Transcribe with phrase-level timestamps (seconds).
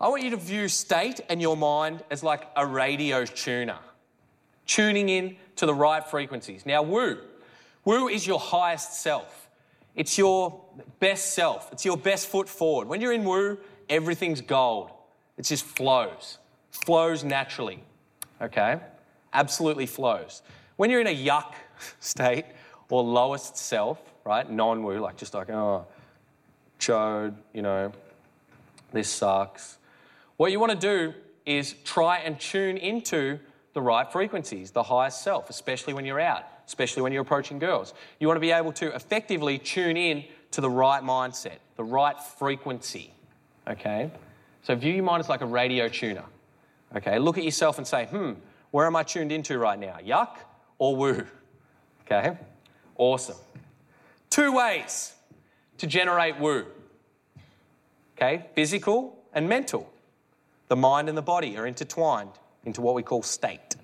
[0.00, 3.78] I want you to view state and your mind as like a radio tuner,
[4.66, 6.64] tuning in to the right frequencies.
[6.64, 7.18] Now, woo.
[7.84, 9.48] Woo is your highest self.
[9.96, 10.60] It's your
[11.00, 11.72] best self.
[11.72, 12.86] It's your best foot forward.
[12.86, 13.58] When you're in woo,
[13.88, 14.90] everything's gold.
[15.36, 16.38] It just flows,
[16.70, 17.82] flows naturally.
[18.40, 18.78] Okay?
[19.32, 20.42] Absolutely flows.
[20.76, 21.52] When you're in a yuck
[22.00, 22.44] state
[22.88, 24.48] or lowest self, right?
[24.48, 25.86] Non woo, like just like, oh,
[26.78, 27.90] chode, you know,
[28.92, 29.77] this sucks.
[30.38, 31.14] What you want to do
[31.44, 33.40] is try and tune into
[33.72, 37.92] the right frequencies, the highest self, especially when you're out, especially when you're approaching girls.
[38.20, 42.18] You want to be able to effectively tune in to the right mindset, the right
[42.38, 43.12] frequency.
[43.66, 44.12] Okay?
[44.62, 46.24] So view your mind as like a radio tuner.
[46.94, 47.18] Okay?
[47.18, 48.34] Look at yourself and say, hmm,
[48.70, 49.96] where am I tuned into right now?
[50.04, 50.36] Yuck
[50.78, 51.26] or woo?
[52.06, 52.38] Okay?
[52.96, 53.36] Awesome.
[54.30, 55.14] Two ways
[55.78, 56.64] to generate woo.
[58.16, 58.46] Okay?
[58.54, 59.92] Physical and mental.
[60.68, 62.30] The mind and the body are intertwined
[62.64, 63.76] into what we call state.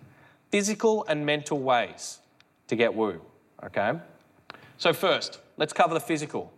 [0.51, 2.21] Physical and mental ways
[2.69, 3.21] to get woo.
[3.63, 3.99] Okay?
[4.79, 6.53] So, first, let's cover the physical.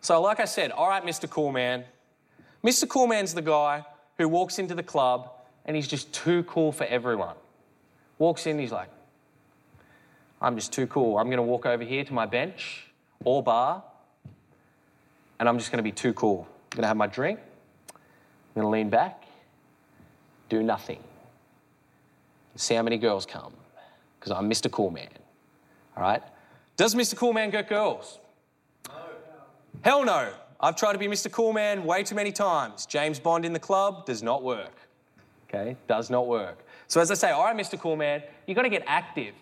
[0.00, 1.28] So, like I said, all right, Mr.
[1.28, 1.84] Cool Man.
[2.64, 2.88] Mr.
[2.88, 3.84] Cool Man's the guy
[4.18, 5.30] who walks into the club
[5.64, 7.34] and he's just too cool for everyone.
[8.18, 8.88] Walks in, he's like,
[10.40, 11.18] I'm just too cool.
[11.18, 12.86] I'm going to walk over here to my bench
[13.24, 13.82] or bar
[15.38, 16.46] and I'm just going to be too cool.
[16.72, 17.40] I'm going to have my drink.
[18.56, 19.24] I'm going to lean back,
[20.48, 20.98] do nothing.
[22.54, 23.52] See how many girls come
[24.18, 24.70] because I'm Mr.
[24.70, 25.10] Cool Man.
[25.94, 26.22] All right?
[26.78, 27.14] Does Mr.
[27.16, 28.18] Cool Man get girls?
[28.88, 28.94] No.
[29.84, 30.32] Hell no.
[30.58, 31.30] I've tried to be Mr.
[31.30, 32.86] Cool Man way too many times.
[32.86, 34.72] James Bond in the club does not work.
[35.50, 35.76] Okay?
[35.86, 36.64] Does not work.
[36.88, 37.78] So, as I say, all right, Mr.
[37.78, 39.34] Cool Man, you've got to get active.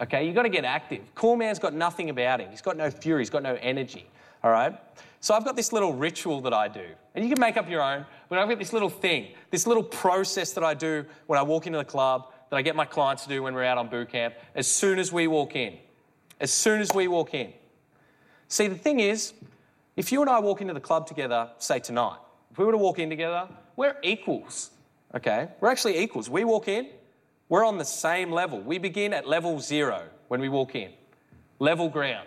[0.00, 0.24] Okay?
[0.26, 1.02] You've got to get active.
[1.14, 2.50] Cool Man's got nothing about him.
[2.50, 4.06] He's got no fury, he's got no energy.
[4.42, 4.78] All right?
[5.20, 6.84] So, I've got this little ritual that I do,
[7.14, 9.84] and you can make up your own, but I've got this little thing, this little
[9.84, 13.22] process that I do when I walk into the club that I get my clients
[13.22, 15.78] to do when we're out on boot camp as soon as we walk in.
[16.40, 17.52] As soon as we walk in.
[18.48, 19.32] See, the thing is,
[19.96, 22.18] if you and I walk into the club together, say tonight,
[22.50, 24.70] if we were to walk in together, we're equals,
[25.14, 25.48] okay?
[25.60, 26.28] We're actually equals.
[26.28, 26.88] We walk in,
[27.52, 28.62] we're on the same level.
[28.62, 30.90] We begin at level zero when we walk in,
[31.58, 32.26] level ground.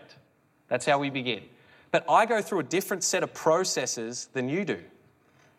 [0.68, 1.42] That's how we begin.
[1.90, 4.78] But I go through a different set of processes than you do,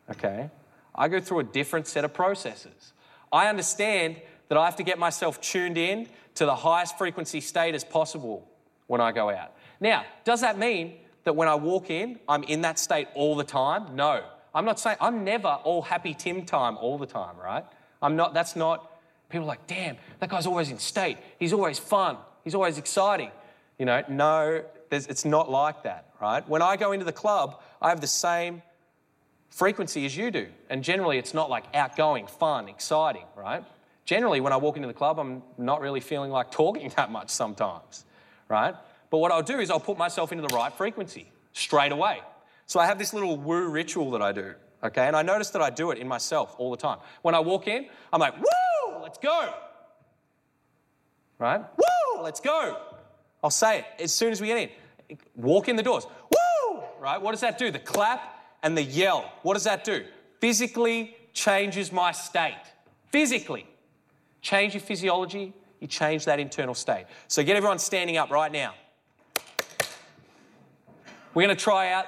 [0.09, 0.50] okay?
[0.94, 2.93] I go through a different set of processes.
[3.32, 6.06] I understand that I have to get myself tuned in
[6.37, 8.49] to the highest frequency state as possible
[8.87, 9.53] when I go out.
[9.81, 10.94] Now, does that mean
[11.25, 13.97] that when I walk in, I'm in that state all the time?
[13.97, 14.22] No.
[14.55, 17.65] I'm not saying I'm never all happy Tim time all the time, right?
[18.00, 18.93] I'm not, that's not,
[19.36, 21.19] people are like, damn, that guy's always in state.
[21.38, 22.16] He's always fun.
[22.44, 23.30] He's always exciting.
[23.78, 26.47] You know, no, it's not like that, right?
[26.48, 28.62] When I go into the club, I have the same
[29.50, 30.48] frequency as you do.
[30.70, 33.64] And generally, it's not like outgoing, fun, exciting, right?
[34.04, 37.30] Generally, when I walk into the club, I'm not really feeling like talking that much
[37.30, 38.04] sometimes,
[38.48, 38.75] right?
[39.10, 42.20] But what I'll do is I'll put myself into the right frequency straight away.
[42.66, 45.06] So I have this little woo ritual that I do, okay?
[45.06, 46.98] And I notice that I do it in myself all the time.
[47.22, 48.44] When I walk in, I'm like, woo,
[49.06, 49.55] let's go.
[51.39, 51.61] Right?
[51.61, 52.77] Woo, let's go.
[53.44, 54.59] I'll say it as soon as we get
[55.09, 55.19] in.
[55.37, 56.09] Walk in the doors.
[56.28, 56.83] Woo!
[56.99, 57.22] Right?
[57.22, 57.71] What does that do?
[57.71, 58.21] The clap
[58.65, 59.31] and the yell.
[59.43, 60.05] What does that do?
[60.41, 62.61] Physically changes my state.
[63.12, 63.69] Physically.
[64.41, 67.06] Change your physiology, you change that internal state.
[67.28, 68.75] So get everyone standing up right now.
[71.33, 72.06] We're going to try out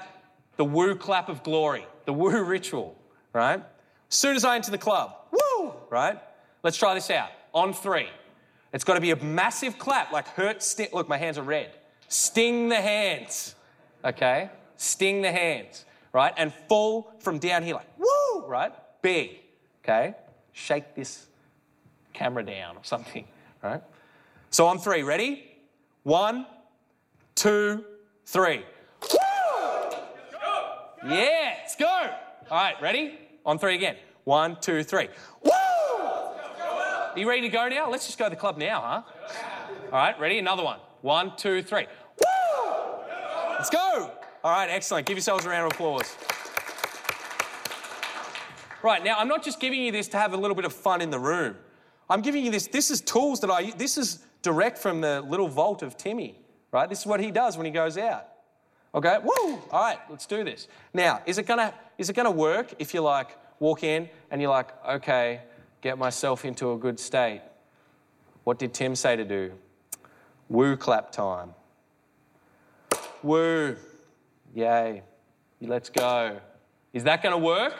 [0.56, 2.96] the woo clap of glory, the woo ritual,
[3.32, 3.62] right?
[4.10, 6.18] As soon as I enter the club, woo, right?
[6.62, 7.30] Let's try this out.
[7.54, 8.08] On three.
[8.72, 10.88] It's got to be a massive clap, like hurt, sting.
[10.92, 11.70] Look, my hands are red.
[12.08, 13.54] Sting the hands,
[14.04, 14.50] okay?
[14.76, 16.32] Sting the hands, right?
[16.36, 18.72] And fall from down here, like woo, right?
[19.02, 19.40] B.
[19.84, 20.14] okay?
[20.52, 21.26] Shake this
[22.12, 23.26] camera down or something,
[23.62, 23.82] right?
[24.50, 25.44] So on three, ready?
[26.02, 26.46] One,
[27.34, 27.84] two,
[28.26, 28.64] three.
[29.02, 29.18] Woo!
[31.06, 31.86] Yeah, let's go.
[32.50, 33.18] All right, ready?
[33.44, 33.96] On three again.
[34.24, 35.08] One, two, three.
[35.42, 35.50] Woo!
[37.18, 37.90] Are you ready to go now?
[37.90, 39.02] Let's just go to the club now, huh?
[39.86, 40.38] All right, ready?
[40.38, 40.78] Another one.
[41.00, 41.88] One, two, three.
[42.20, 42.72] Woo!
[43.50, 44.12] Let's go.
[44.44, 45.04] All right, excellent.
[45.04, 46.14] Give yourselves a round of applause.
[48.84, 51.00] Right, now I'm not just giving you this to have a little bit of fun
[51.00, 51.56] in the room.
[52.08, 52.68] I'm giving you this.
[52.68, 56.38] This is tools that I, this is direct from the little vault of Timmy,
[56.70, 56.88] right?
[56.88, 58.28] This is what he does when he goes out.
[58.94, 59.58] Okay, woo!
[59.72, 60.68] All right, let's do this.
[60.94, 64.52] Now, is it gonna is it gonna work if you like walk in and you're
[64.52, 65.40] like, okay,
[65.80, 67.42] get myself into a good state?
[68.44, 69.52] What did Tim say to do?
[70.48, 71.54] Woo clap time.
[73.22, 73.76] Woo.
[74.54, 75.02] Yay.
[75.60, 76.40] Let's go.
[76.92, 77.74] Is that going to work?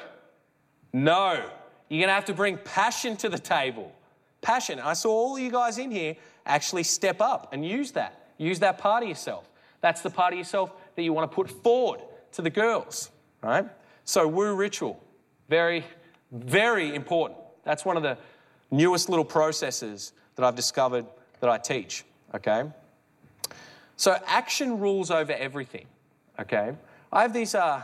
[0.93, 1.49] No.
[1.89, 3.93] You're going to have to bring passion to the table.
[4.41, 4.79] Passion.
[4.79, 8.29] I saw all you guys in here actually step up and use that.
[8.37, 9.49] Use that part of yourself.
[9.81, 12.01] That's the part of yourself that you want to put forward
[12.33, 13.11] to the girls,
[13.43, 13.67] right?
[14.05, 15.03] So, woo ritual,
[15.49, 15.85] very,
[16.33, 17.41] very important.
[17.69, 18.17] That's one of the
[18.71, 21.05] newest little processes that I've discovered
[21.41, 22.03] that I teach,
[22.35, 22.65] okay?
[23.99, 25.85] So, action rules over everything,
[26.41, 26.73] okay?
[27.13, 27.83] I have these, uh,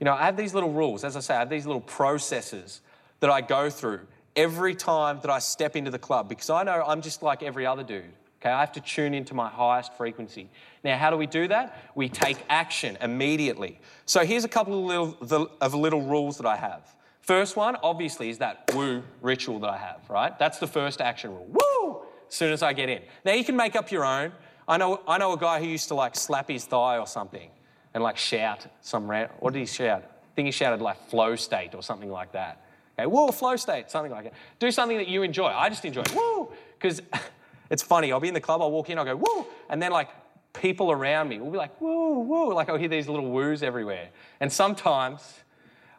[0.00, 1.04] you know, I have these little rules.
[1.04, 2.80] As I say, I have these little processes
[3.20, 6.82] that I go through every time that I step into the club because I know
[6.86, 8.04] I'm just like every other dude.
[8.40, 10.48] Okay, I have to tune into my highest frequency.
[10.82, 11.76] Now, how do we do that?
[11.94, 13.80] We take action immediately.
[14.06, 16.94] So here's a couple of little, of little rules that I have.
[17.28, 20.38] First one, obviously, is that woo ritual that I have, right?
[20.38, 21.46] That's the first action rule.
[21.46, 22.00] Woo!
[22.26, 23.02] As soon as I get in.
[23.22, 24.32] Now, you can make up your own.
[24.66, 27.50] I know, I know a guy who used to like slap his thigh or something
[27.92, 29.30] and like shout some, rant.
[29.40, 30.04] what did he shout?
[30.04, 32.64] I think he shouted like flow state or something like that.
[32.98, 34.32] Okay, whoa, flow state, something like that.
[34.58, 35.48] Do something that you enjoy.
[35.48, 36.04] I just enjoy.
[36.16, 36.50] Woo!
[36.78, 37.02] Because
[37.70, 38.10] it's funny.
[38.10, 39.46] I'll be in the club, I'll walk in, I'll go, woo!
[39.68, 40.08] And then like
[40.54, 42.54] people around me will be like, woo, woo.
[42.54, 44.08] Like I'll hear these little woos everywhere.
[44.40, 45.40] And sometimes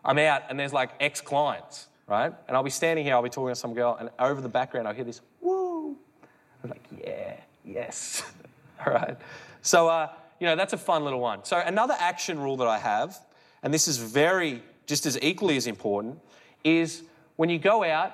[0.03, 2.33] I'm out and there's like ex clients, right?
[2.47, 4.87] And I'll be standing here, I'll be talking to some girl, and over the background,
[4.87, 5.97] I'll hear this, woo.
[6.63, 8.23] I'm like, yeah, yes.
[8.85, 9.17] All right.
[9.61, 10.09] So, uh,
[10.39, 11.43] you know, that's a fun little one.
[11.43, 13.17] So, another action rule that I have,
[13.61, 16.19] and this is very, just as equally as important,
[16.63, 17.03] is
[17.35, 18.13] when you go out,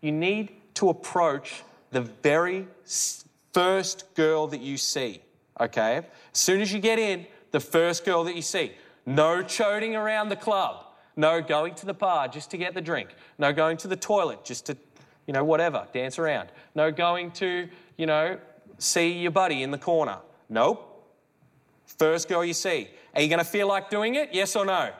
[0.00, 2.66] you need to approach the very
[3.52, 5.22] first girl that you see,
[5.60, 5.98] okay?
[5.98, 8.72] As soon as you get in, the first girl that you see.
[9.04, 10.86] No choding around the club.
[11.16, 13.10] No going to the bar just to get the drink.
[13.38, 14.76] No going to the toilet just to,
[15.26, 16.48] you know, whatever, dance around.
[16.74, 18.38] No going to, you know,
[18.78, 20.18] see your buddy in the corner.
[20.48, 20.88] Nope.
[21.98, 22.88] First girl you see.
[23.14, 24.30] Are you going to feel like doing it?
[24.32, 24.90] Yes or no?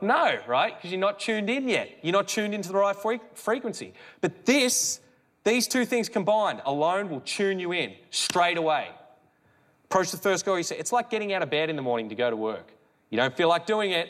[0.00, 0.76] No, right?
[0.76, 1.98] Because you're not tuned in yet.
[2.02, 2.96] You're not tuned into the right
[3.34, 3.94] frequency.
[4.20, 5.00] But this,
[5.44, 8.88] these two things combined alone will tune you in straight away.
[9.84, 10.74] Approach the first girl you see.
[10.74, 12.72] It's like getting out of bed in the morning to go to work.
[13.10, 14.08] You don't feel like doing it,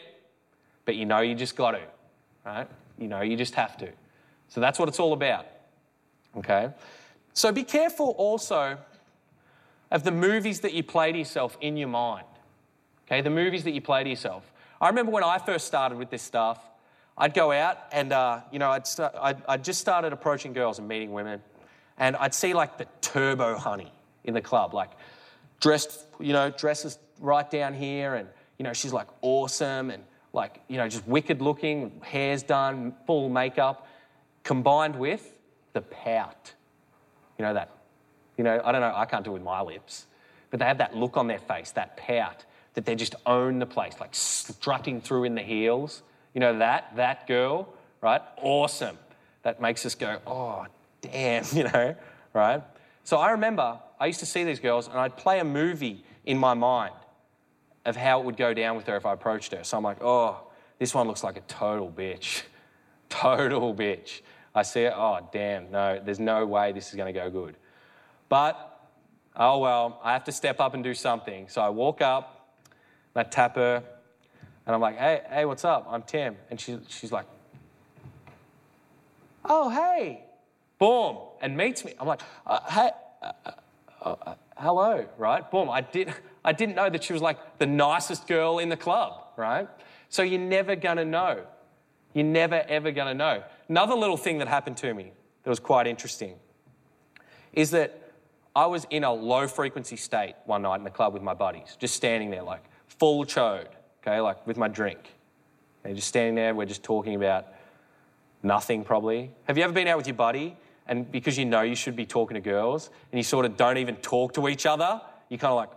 [0.85, 1.81] but you know you just got to,
[2.45, 2.69] right?
[2.99, 3.89] You know you just have to.
[4.49, 5.47] So that's what it's all about.
[6.37, 6.71] Okay?
[7.33, 8.79] So be careful also
[9.91, 12.27] of the movies that you play to yourself in your mind.
[13.07, 13.21] Okay?
[13.21, 14.51] The movies that you play to yourself.
[14.81, 16.61] I remember when I first started with this stuff,
[17.17, 18.87] I'd go out and, uh, you know, I'd,
[19.21, 21.41] I'd, I'd just started approaching girls and meeting women,
[21.97, 23.93] and I'd see like the turbo honey
[24.25, 24.91] in the club, like
[25.61, 28.29] dressed, you know, dresses right down here, and,
[28.59, 30.03] you know, she's like awesome and
[30.35, 33.87] like, you know, just wicked looking, hair's done, full makeup,
[34.43, 35.39] combined with
[35.73, 36.53] the pout.
[37.39, 37.71] You know, that,
[38.37, 40.07] you know, I don't know, I can't do it with my lips,
[40.51, 42.45] but they have that look on their face, that pout
[42.75, 46.03] that they just own the place, like strutting through in the heels.
[46.35, 48.21] You know, that, that girl, right?
[48.43, 48.99] Awesome.
[49.45, 50.67] That makes us go, oh,
[51.01, 51.95] damn, you know,
[52.33, 52.63] right?
[53.05, 56.39] So I remember I used to see these girls and I'd play a movie in
[56.39, 56.95] my mind
[57.85, 59.65] of how it would go down with her if I approached her.
[59.65, 60.49] So I'm like, oh,
[60.79, 62.43] this one looks like a total bitch.
[63.11, 64.23] Total bitch.
[64.55, 67.57] I see it, oh, damn, no, there's no way this is going to go good.
[68.29, 68.89] But,
[69.37, 71.49] oh well, I have to step up and do something.
[71.49, 72.57] So I walk up,
[73.15, 73.83] and I tap her,
[74.67, 75.87] and I'm like, hey, hey, what's up?
[75.89, 76.37] I'm Tim.
[76.51, 77.27] And she, she's like,
[79.45, 80.25] oh, hey.
[80.79, 81.19] Boom.
[81.41, 81.95] And meets me.
[82.01, 82.91] I'm like, uh, hey,
[83.23, 83.33] uh,
[84.03, 85.49] uh, uh, hello, right?
[85.51, 85.71] Boom.
[85.71, 86.13] I, did,
[86.45, 89.69] I didn't know that she was like the nicest girl in the club, right?
[90.09, 91.45] So you're never going to know.
[92.13, 93.43] You're never, ever going to know.
[93.69, 96.37] Another little thing that happened to me that was quite interesting
[97.53, 98.13] is that
[98.57, 101.77] I was in a low frequency state one night in the club with my buddies,
[101.81, 103.67] just standing there like, full chode,
[104.01, 105.15] okay, like with my drink.
[105.83, 107.47] And just standing there, we're just talking about
[108.43, 109.33] nothing probably.
[109.45, 112.07] Have you ever been out with your buddy and because you know you should be
[112.07, 115.51] talking to girls and you sort of don't even talk to each other, you kind
[115.51, 115.71] of like,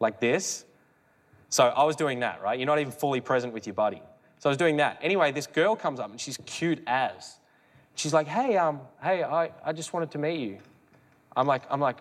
[0.00, 0.64] like this?
[1.50, 2.58] So I was doing that, right?
[2.58, 4.02] You're not even fully present with your buddy.
[4.38, 4.98] So I was doing that.
[5.02, 7.36] Anyway, this girl comes up and she's cute as.
[7.94, 10.58] She's like, hey, um, hey, I, I just wanted to meet you.
[11.36, 11.98] I'm like, I'm like,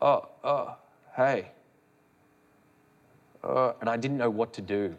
[0.00, 0.76] oh, oh,
[1.16, 1.50] hey.
[3.42, 4.94] Uh, and I didn't know what to do.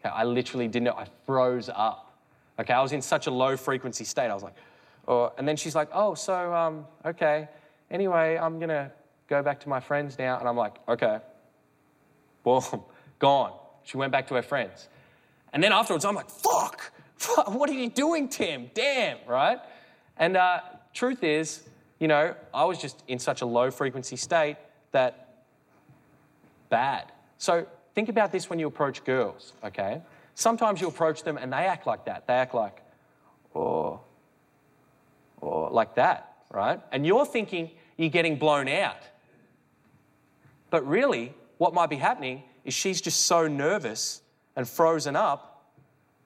[0.00, 0.94] Okay, I literally didn't know.
[0.94, 2.11] I froze up.
[2.62, 4.30] Okay, I was in such a low frequency state.
[4.30, 4.54] I was like,
[5.08, 5.32] oh.
[5.36, 7.48] And then she's like, oh, so, um, okay.
[7.90, 8.90] Anyway, I'm going to
[9.28, 10.38] go back to my friends now.
[10.38, 11.18] And I'm like, okay.
[12.44, 12.62] Boom,
[13.18, 13.52] gone.
[13.82, 14.88] She went back to her friends.
[15.52, 18.70] And then afterwards, I'm like, fuck, fuck what are you doing, Tim?
[18.74, 19.58] Damn, right?
[20.16, 20.60] And uh,
[20.94, 21.64] truth is,
[21.98, 24.56] you know, I was just in such a low frequency state
[24.92, 25.44] that
[26.68, 27.10] bad.
[27.38, 27.66] So
[27.96, 30.00] think about this when you approach girls, okay?
[30.34, 32.26] Sometimes you approach them and they act like that.
[32.26, 32.82] They act like,
[33.54, 34.00] or,
[35.40, 36.80] or like that, right?
[36.90, 38.96] And you're thinking you're getting blown out.
[40.70, 44.22] But really, what might be happening is she's just so nervous
[44.56, 45.72] and frozen up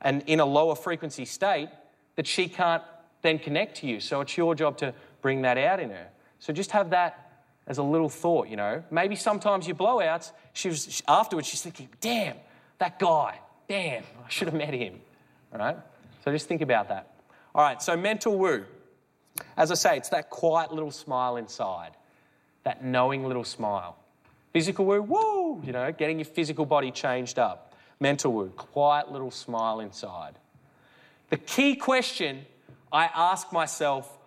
[0.00, 1.68] and in a lower frequency state
[2.14, 2.82] that she can't
[3.22, 4.00] then connect to you.
[4.00, 6.08] So it's your job to bring that out in her.
[6.38, 8.84] So just have that as a little thought, you know.
[8.90, 12.36] Maybe sometimes your blowouts, she was afterwards she's thinking, damn,
[12.78, 15.00] that guy, damn, I should have met him.
[15.52, 15.76] All right?
[16.24, 17.14] So just think about that.
[17.54, 18.64] All right, so mental woo.
[19.56, 21.92] As I say, it's that quiet little smile inside,
[22.64, 23.96] that knowing little smile.
[24.52, 27.74] Physical woo, woo, you know, getting your physical body changed up.
[28.00, 30.34] Mental woo, quiet little smile inside.
[31.30, 32.44] The key question
[32.92, 34.18] I ask myself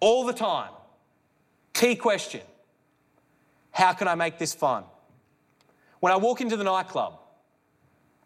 [0.00, 0.70] all the time,
[1.72, 2.42] key question
[3.72, 4.84] how can I make this fun?
[6.00, 7.19] When I walk into the nightclub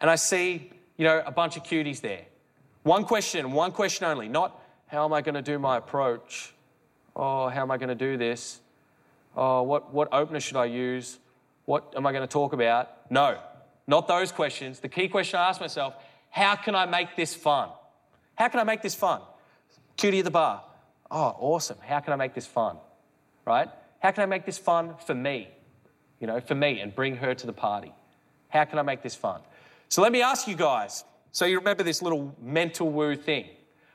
[0.05, 2.27] and I see, you know, a bunch of cuties there,
[2.83, 6.53] one question, one question only, not how am I going to do my approach?
[7.17, 8.61] Oh, how am I going to do this?
[9.35, 11.19] Oh, what, what opener should I use?
[11.65, 13.11] What am I going to talk about?
[13.11, 13.39] No,
[13.87, 14.79] not those questions.
[14.79, 15.95] The key question I ask myself
[16.29, 17.71] how can I make this fun?
[18.35, 19.23] How can I make this fun?
[19.97, 20.65] Cutie at the bar.
[21.11, 21.79] Oh, awesome.
[21.81, 22.77] How can I make this fun?
[23.47, 23.71] Right?
[24.01, 25.49] How can I make this fun for me?
[26.21, 27.95] You know, for me and bring her to the party.
[28.51, 29.41] How can I make this fun?
[29.95, 31.05] So let me ask you guys.
[31.31, 33.47] So you remember this little mental woo thing.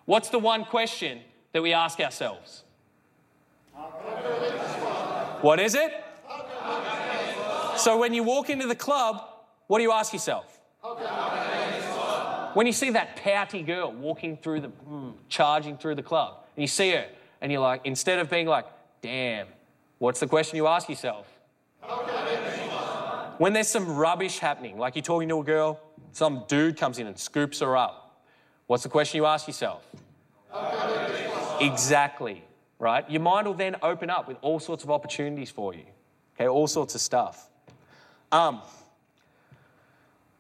[0.05, 1.19] What's the one question
[1.51, 2.63] that we ask ourselves?
[5.41, 5.91] What is it?
[7.75, 9.27] So when you walk into the club,
[9.67, 10.61] what do you ask yourself?
[12.53, 16.63] When you see that pouty girl walking through the, mm, charging through the club, and
[16.63, 17.07] you see her,
[17.41, 18.67] and you're like, instead of being like,
[19.01, 19.47] damn,
[19.99, 21.27] What's the question you ask yourself?
[23.39, 25.79] When there's some rubbish happening, like you're talking to a girl,
[26.12, 28.22] some dude comes in and scoops her up.
[28.67, 29.88] What's the question you ask yourself?
[31.62, 32.43] Exactly,
[32.79, 33.10] right?
[33.10, 35.86] Your mind will then open up with all sorts of opportunities for you,
[36.36, 37.50] okay, all sorts of stuff.
[38.29, 38.60] Um,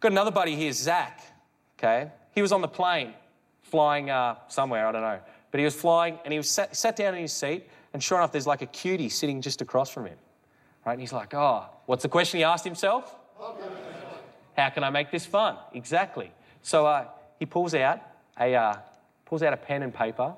[0.01, 1.21] got another buddy here, Zach,
[1.77, 2.11] okay?
[2.35, 3.13] He was on the plane
[3.61, 5.19] flying uh, somewhere, I don't know,
[5.51, 8.17] but he was flying and he was sat, sat down in his seat and sure
[8.17, 10.17] enough, there's like a cutie sitting just across from him.
[10.85, 10.93] Right?
[10.93, 13.15] And he's like, oh, what's the question he asked himself?
[14.55, 15.57] How can I make this fun?
[15.73, 16.31] Exactly.
[16.61, 17.05] So uh,
[17.39, 18.01] he pulls out
[18.39, 18.75] a uh,
[19.25, 20.33] pulls out a pen and paper,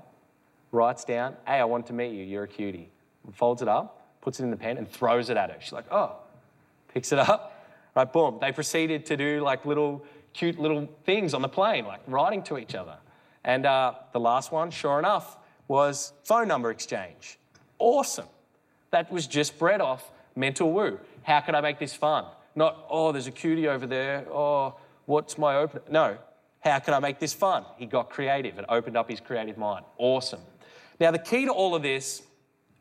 [0.72, 2.24] writes down, "Hey, I want to meet you.
[2.24, 2.92] You're a cutie."
[3.34, 5.58] Folds it up, puts it in the pen, and throws it at her.
[5.60, 6.16] She's like, "Oh,"
[6.94, 7.58] picks it up.
[7.96, 8.38] Right, boom.
[8.40, 12.58] They proceeded to do like little cute little things on the plane, like writing to
[12.58, 12.98] each other.
[13.44, 17.40] And uh, the last one, sure enough, was phone number exchange.
[17.80, 18.28] Awesome.
[18.92, 21.00] That was just bred off mental woo.
[21.24, 22.26] How can I make this fun?
[22.56, 24.26] Not, oh, there's a cutie over there.
[24.30, 25.82] Oh, what's my open?
[25.90, 26.18] No.
[26.62, 27.66] How can I make this fun?
[27.78, 29.86] He got creative and opened up his creative mind.
[29.98, 30.42] Awesome.
[31.00, 32.22] Now, the key to all of this,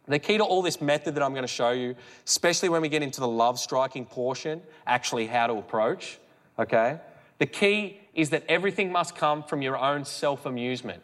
[0.07, 1.95] the key to all this method that I'm going to show you,
[2.27, 6.19] especially when we get into the love striking portion, actually how to approach,
[6.59, 6.99] okay?
[7.39, 11.03] The key is that everything must come from your own self amusement.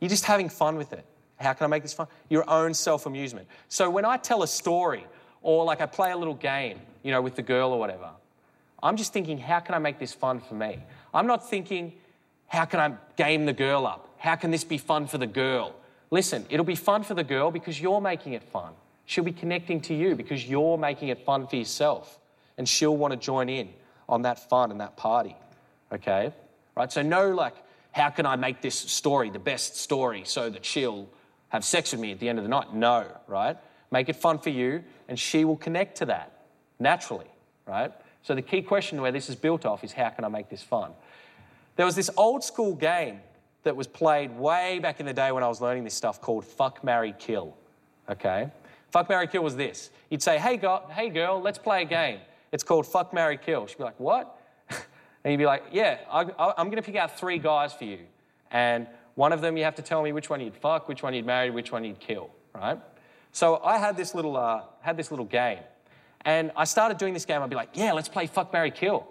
[0.00, 1.04] You're just having fun with it.
[1.38, 2.08] How can I make this fun?
[2.28, 3.46] Your own self amusement.
[3.68, 5.06] So when I tell a story
[5.42, 8.10] or like I play a little game, you know, with the girl or whatever,
[8.82, 10.78] I'm just thinking, how can I make this fun for me?
[11.12, 11.92] I'm not thinking,
[12.46, 14.08] how can I game the girl up?
[14.18, 15.74] How can this be fun for the girl?
[16.10, 18.72] Listen, it'll be fun for the girl because you're making it fun.
[19.06, 22.18] She'll be connecting to you because you're making it fun for yourself.
[22.56, 23.68] And she'll want to join in
[24.08, 25.36] on that fun and that party.
[25.92, 26.32] Okay?
[26.74, 26.90] Right?
[26.90, 27.54] So, no, like,
[27.92, 31.08] how can I make this story the best story so that she'll
[31.50, 32.74] have sex with me at the end of the night.
[32.74, 33.56] No, right?
[33.90, 36.32] Make it fun for you, and she will connect to that
[36.78, 37.26] naturally,
[37.66, 37.92] right?
[38.22, 40.62] So the key question where this is built off is how can I make this
[40.62, 40.92] fun?
[41.76, 43.20] There was this old school game
[43.62, 46.44] that was played way back in the day when I was learning this stuff called
[46.44, 47.56] Fuck, Marry, Kill.
[48.08, 48.50] Okay?
[48.90, 49.90] Fuck, Marry, Kill was this.
[50.10, 52.20] You'd say, hey, go- hey girl, let's play a game.
[52.52, 53.66] It's called Fuck, Marry, Kill.
[53.66, 54.40] She'd be like, what?
[54.70, 56.22] and you'd be like, yeah, I,
[56.56, 58.00] I'm going to pick out three guys for you.
[58.50, 58.86] And
[59.18, 61.26] one of them, you have to tell me which one you'd fuck, which one you'd
[61.26, 62.78] marry, which one you'd kill, right?
[63.32, 65.58] So I had this little, uh, had this little game.
[66.20, 67.42] And I started doing this game.
[67.42, 69.08] I'd be like, yeah, let's play fuck, marry, kill.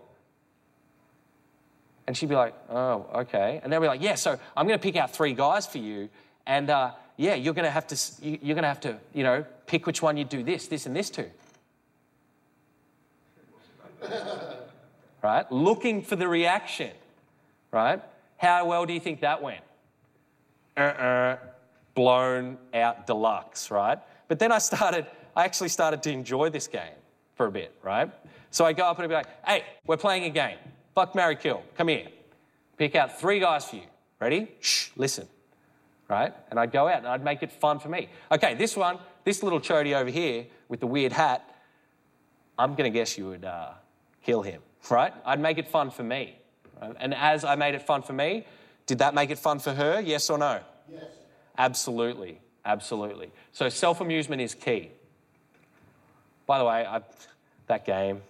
[2.07, 3.59] And she'd be like, oh, okay.
[3.61, 6.07] And they'll be like, yeah, so I'm going to pick out three guys for you.
[6.45, 9.45] And uh, yeah, you're going to have to, you're going to have to, you know,
[9.65, 11.25] pick which one you do this, this, and this to.
[15.21, 15.51] right?
[15.51, 16.91] Looking for the reaction,
[17.73, 18.01] right?
[18.37, 19.66] How well do you think that went?
[20.77, 21.37] Uh-uh,
[21.95, 23.99] blown out deluxe, right?
[24.27, 26.93] But then I started, I actually started to enjoy this game,
[27.35, 28.11] for a bit, right?
[28.51, 30.57] So I go up and I'd be like, hey, we're playing a game.
[30.95, 31.63] Fuck, marry, kill.
[31.75, 32.07] Come here.
[32.77, 33.83] Pick out three guys for you.
[34.19, 34.47] Ready?
[34.59, 35.27] Shh, listen.
[36.07, 36.33] Right?
[36.49, 38.09] And I'd go out and I'd make it fun for me.
[38.31, 41.53] Okay, this one, this little chody over here with the weird hat,
[42.57, 43.71] I'm going to guess you would uh,
[44.23, 45.13] kill him, right?
[45.25, 46.37] I'd make it fun for me.
[46.81, 46.95] Right?
[46.99, 48.45] And as I made it fun for me,
[48.87, 50.01] did that make it fun for her?
[50.01, 50.61] Yes or no?
[50.91, 51.03] Yes.
[51.57, 52.39] Absolutely.
[52.65, 53.31] Absolutely.
[53.51, 54.91] So self amusement is key.
[56.45, 57.01] By the way, I,
[57.67, 58.21] that game,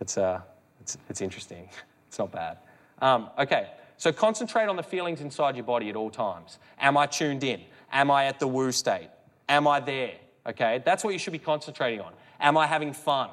[0.00, 0.40] it's, uh,
[0.80, 1.68] it's, it's interesting.
[2.08, 2.58] It's not bad.
[3.00, 6.58] Um, okay, so concentrate on the feelings inside your body at all times.
[6.78, 7.60] Am I tuned in?
[7.90, 9.08] Am I at the woo state?
[9.48, 10.12] Am I there?
[10.46, 12.12] Okay, that's what you should be concentrating on.
[12.40, 13.30] Am I having fun?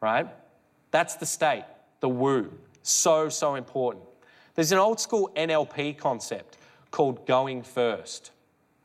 [0.00, 0.26] Right?
[0.90, 1.64] That's the state,
[2.00, 2.52] the woo.
[2.82, 4.04] So, so important.
[4.58, 6.58] There's an old school NLP concept
[6.90, 8.32] called going first.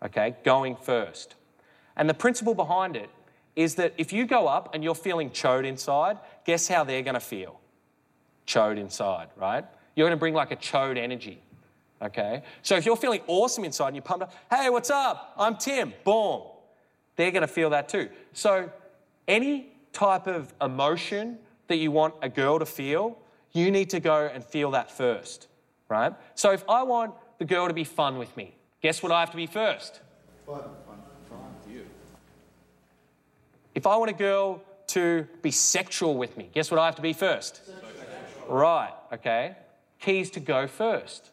[0.05, 1.33] Okay, going first.
[1.95, 3.09] And the principle behind it
[3.55, 7.15] is that if you go up and you're feeling chode inside, guess how they're going
[7.15, 7.59] to feel?
[8.45, 9.65] Chode inside, right?
[9.95, 11.41] You're going to bring like a chode energy.
[12.03, 12.43] Okay?
[12.61, 15.33] So if you're feeling awesome inside and you're pumped up, hey, what's up?
[15.39, 15.91] I'm Tim.
[16.03, 16.43] Boom.
[17.15, 18.09] They're going to feel that too.
[18.33, 18.69] So
[19.27, 23.17] any type of emotion that you want a girl to feel,
[23.53, 25.47] you need to go and feel that first,
[25.93, 26.13] right?
[26.33, 29.31] So if I want the girl to be fun with me, guess what I have
[29.31, 30.01] to be first?
[30.45, 31.85] Fun, fun, fun you.
[33.75, 37.01] If I want a girl to be sexual with me, guess what I have to
[37.01, 37.65] be first?
[37.65, 37.83] Sexual.
[38.49, 39.55] Right, okay.
[39.99, 41.29] Keys to go first.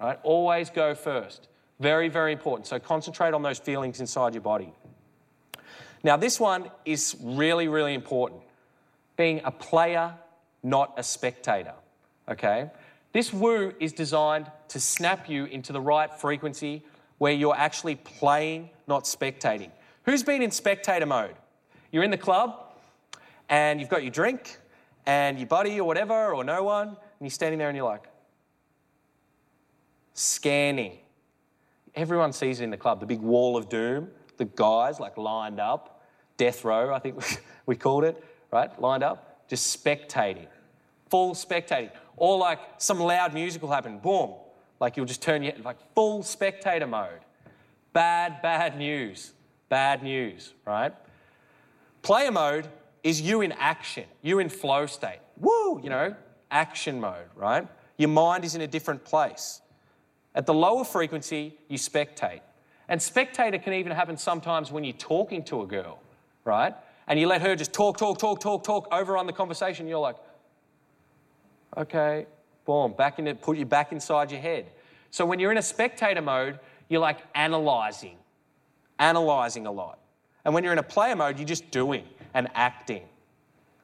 [0.00, 0.18] Right?
[0.22, 1.48] Always go first.
[1.78, 2.66] Very, very important.
[2.66, 4.72] So concentrate on those feelings inside your body.
[6.02, 8.40] Now, this one is really, really important.
[9.16, 10.14] Being a player,
[10.62, 11.74] not a spectator.
[12.28, 12.70] Okay?
[13.14, 16.84] This woo is designed to snap you into the right frequency
[17.18, 19.70] where you're actually playing, not spectating.
[20.04, 21.36] Who's been in spectator mode?
[21.92, 22.74] You're in the club
[23.48, 24.58] and you've got your drink
[25.06, 28.04] and your buddy or whatever, or no one, and you're standing there and you're like,
[30.14, 30.98] scanning.
[31.94, 35.60] Everyone sees it in the club, the big wall of doom, the guys like lined
[35.60, 36.02] up
[36.36, 37.22] death row, I think
[37.66, 38.76] we called it, right?
[38.80, 40.48] Lined up, just spectating,
[41.10, 41.90] full spectating.
[42.16, 44.34] Or like some loud music will happen, boom,
[44.80, 47.20] like you'll just turn your like full spectator mode.
[47.92, 49.32] Bad, bad news,
[49.68, 50.92] bad news, right?
[52.02, 52.68] Player mode
[53.02, 55.20] is you in action, you in flow state.
[55.38, 56.14] Woo, you know,
[56.50, 57.66] action mode, right?
[57.96, 59.60] Your mind is in a different place.
[60.34, 62.40] At the lower frequency, you spectate.
[62.88, 66.00] And spectator can even happen sometimes when you're talking to a girl
[66.44, 66.74] right?
[67.06, 69.86] And you let her just talk, talk, talk, talk, talk, overrun the conversation.
[69.86, 70.16] You're like,
[71.76, 72.26] okay,
[72.64, 74.66] boom, back in it, put you back inside your head.
[75.10, 76.58] So when you're in a spectator mode,
[76.88, 78.16] you're like analyzing,
[78.98, 79.98] analyzing a lot.
[80.44, 83.02] And when you're in a player mode, you're just doing and acting.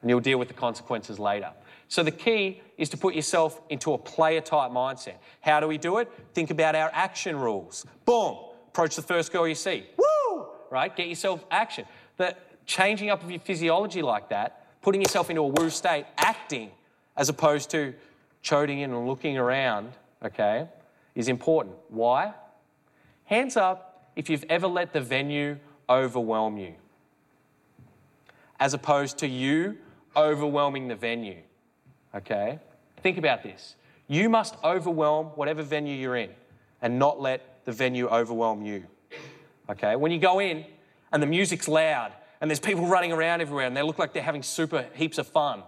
[0.01, 1.51] And you'll deal with the consequences later.
[1.87, 5.15] So the key is to put yourself into a player type mindset.
[5.41, 6.11] How do we do it?
[6.33, 7.85] Think about our action rules.
[8.05, 8.37] Boom,
[8.69, 9.85] approach the first girl you see.
[9.97, 10.47] Woo!
[10.69, 10.95] Right?
[10.95, 11.85] Get yourself action.
[12.17, 16.71] The changing up of your physiology like that, putting yourself into a woo state, acting,
[17.15, 17.93] as opposed to
[18.43, 19.93] choding in and looking around,
[20.23, 20.67] okay,
[21.15, 21.75] is important.
[21.89, 22.33] Why?
[23.25, 25.57] Hands up if you've ever let the venue
[25.89, 26.75] overwhelm you,
[28.59, 29.77] as opposed to you
[30.15, 31.37] overwhelming the venue,
[32.13, 32.59] okay?
[33.01, 33.75] Think about this.
[34.07, 36.31] You must overwhelm whatever venue you're in
[36.81, 38.83] and not let the venue overwhelm you.
[39.69, 39.95] Okay?
[39.95, 40.65] When you go in
[41.11, 44.21] and the music's loud and there's people running around everywhere and they look like they're
[44.21, 45.63] having super heaps of fun.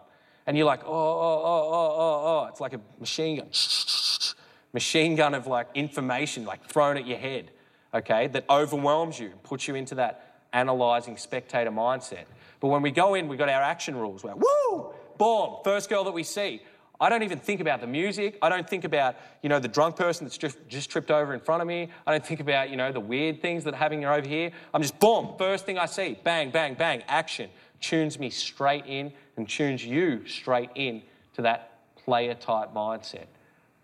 [0.45, 2.47] And you're like, oh, oh, oh, oh, oh, oh.
[2.49, 3.47] It's like a machine gun,
[4.73, 7.51] machine gun of like information like thrown at your head,
[7.93, 12.25] okay, that overwhelms you, puts you into that analyzing spectator mindset.
[12.59, 14.23] But when we go in, we've got our action rules.
[14.23, 16.61] We're, woo, boom, first girl that we see.
[17.01, 18.37] I don't even think about the music.
[18.41, 21.39] I don't think about, you know, the drunk person that's just, just tripped over in
[21.39, 21.89] front of me.
[22.07, 24.51] I don't think about, you know, the weird things that are happening over here.
[24.73, 27.49] I'm just, boom, first thing I see, bang, bang, bang, action.
[27.81, 31.01] Tunes me straight in and tunes you straight in
[31.35, 33.25] to that player type mindset.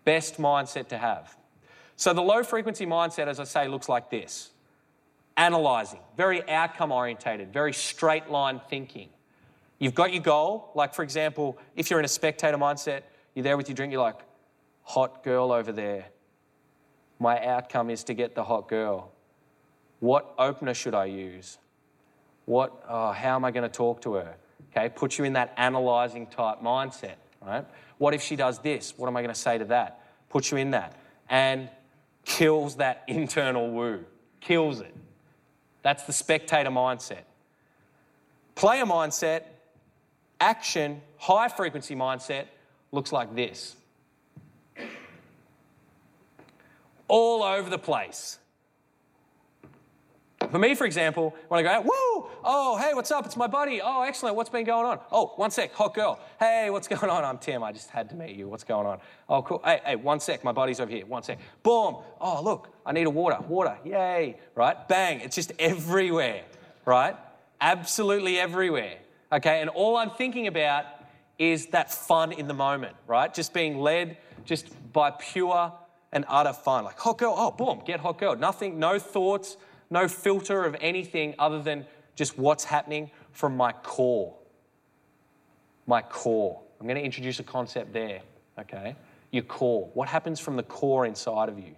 [0.04, 1.36] Best mindset to have.
[1.96, 4.50] So the low frequency mindset, as I say, looks like this
[5.36, 9.08] analyzing, very outcome orientated, very straight line thinking.
[9.78, 10.70] You've got your goal.
[10.74, 13.02] Like, for example, if you're in a spectator mindset,
[13.34, 14.20] you're there with your drink, you're like,
[14.82, 16.06] hot girl over there.
[17.18, 19.12] My outcome is to get the hot girl.
[20.00, 21.58] What opener should I use?
[22.44, 24.34] What, oh, how am I going to talk to her?
[24.70, 27.64] Okay, put you in that analyzing type mindset, right?
[27.98, 28.94] What if she does this?
[28.96, 30.00] What am I going to say to that?
[30.28, 30.96] Put you in that.
[31.28, 31.68] And
[32.24, 34.04] kills that internal woo,
[34.40, 34.94] kills it.
[35.82, 37.22] That's the spectator mindset.
[38.54, 39.44] Player mindset
[40.40, 42.46] action, high frequency mindset
[42.92, 43.76] looks like this
[47.10, 48.38] all over the place.
[50.50, 53.24] For me, for example, when I go out, woo, oh, hey, what's up?
[53.24, 53.80] It's my buddy.
[53.80, 54.34] Oh, excellent.
[54.34, 54.98] What's been going on?
[55.12, 56.18] Oh, one sec, hot girl.
[56.38, 57.24] Hey, what's going on?
[57.24, 57.62] I'm Tim.
[57.62, 58.48] I just had to meet you.
[58.48, 58.98] What's going on?
[59.28, 59.60] Oh, cool.
[59.64, 60.42] Hey, hey, one sec.
[60.42, 61.06] My buddy's over here.
[61.06, 61.38] One sec.
[61.62, 61.98] Boom.
[62.20, 63.38] Oh, look, I need a water.
[63.48, 63.78] Water.
[63.84, 64.36] Yay.
[64.54, 64.88] Right?
[64.88, 65.20] Bang.
[65.20, 66.42] It's just everywhere.
[66.84, 67.16] Right?
[67.60, 68.98] Absolutely everywhere.
[69.32, 69.60] Okay.
[69.60, 70.84] And all I'm thinking about
[71.38, 73.32] is that fun in the moment, right?
[73.32, 75.72] Just being led just by pure
[76.12, 76.84] and utter fun.
[76.84, 78.36] Like hot girl, oh, boom, get hot girl.
[78.36, 79.56] Nothing, no thoughts,
[79.90, 84.34] no filter of anything other than just what's happening from my core.
[85.86, 86.60] My core.
[86.80, 88.20] I'm going to introduce a concept there,
[88.58, 88.96] okay?
[89.32, 89.90] Your core.
[89.94, 91.74] What happens from the core inside of you?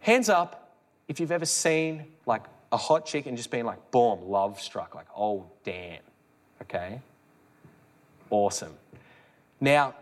[0.00, 0.76] Hands up
[1.08, 4.94] if you've ever seen like a hot chick and just been like, boom, love struck,
[4.94, 6.00] like, oh, damn,
[6.62, 7.00] okay?
[8.30, 8.74] Awesome.
[9.60, 9.94] Now,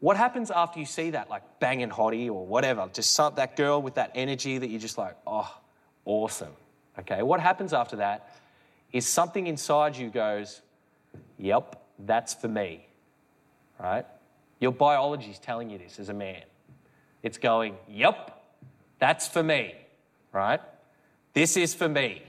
[0.00, 3.80] what happens after you see that, like banging hottie or whatever, just some, that girl
[3.80, 5.54] with that energy that you're just like, oh,
[6.06, 6.52] awesome.
[6.98, 8.34] Okay, what happens after that
[8.90, 10.62] is something inside you goes,
[11.38, 12.86] yep, that's for me,
[13.78, 14.06] right?
[14.60, 16.42] Your biology is telling you this as a man.
[17.22, 18.42] It's going, yep,
[18.98, 19.74] that's for me,
[20.32, 20.60] right?
[21.34, 22.22] This is for me.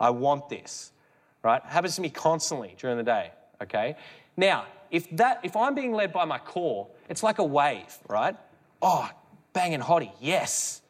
[0.00, 0.92] I want this,
[1.42, 1.62] right?
[1.62, 3.96] It happens to me constantly during the day, okay?
[4.36, 8.36] Now, if that if I'm being led by my core, it's like a wave, right?
[8.80, 9.10] Oh,
[9.52, 10.80] banging hottie, yes.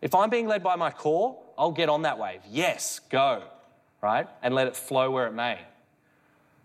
[0.00, 2.40] If I'm being led by my core, I'll get on that wave.
[2.50, 3.42] Yes, go,
[4.00, 4.28] right?
[4.42, 5.58] And let it flow where it may.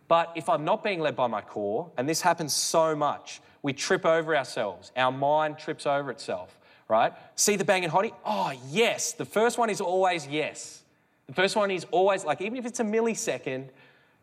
[0.07, 3.73] But if I'm not being led by my core, and this happens so much, we
[3.73, 4.91] trip over ourselves.
[4.95, 7.11] Our mind trips over itself, right?
[7.35, 8.13] See the banging hottie?
[8.25, 9.13] Oh, yes.
[9.13, 10.83] The first one is always yes.
[11.27, 13.67] The first one is always like, even if it's a millisecond,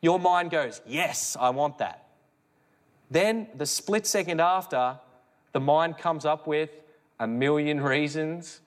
[0.00, 2.06] your mind goes, yes, I want that.
[3.10, 4.98] Then, the split second after,
[5.52, 6.70] the mind comes up with
[7.20, 8.60] a million reasons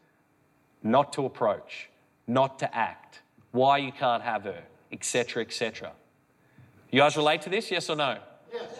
[0.83, 1.89] not to approach,
[2.27, 5.91] not to act, why you can't have her, etc., etc.
[6.91, 8.17] You guys relate to this, yes or no?
[8.53, 8.79] Yes.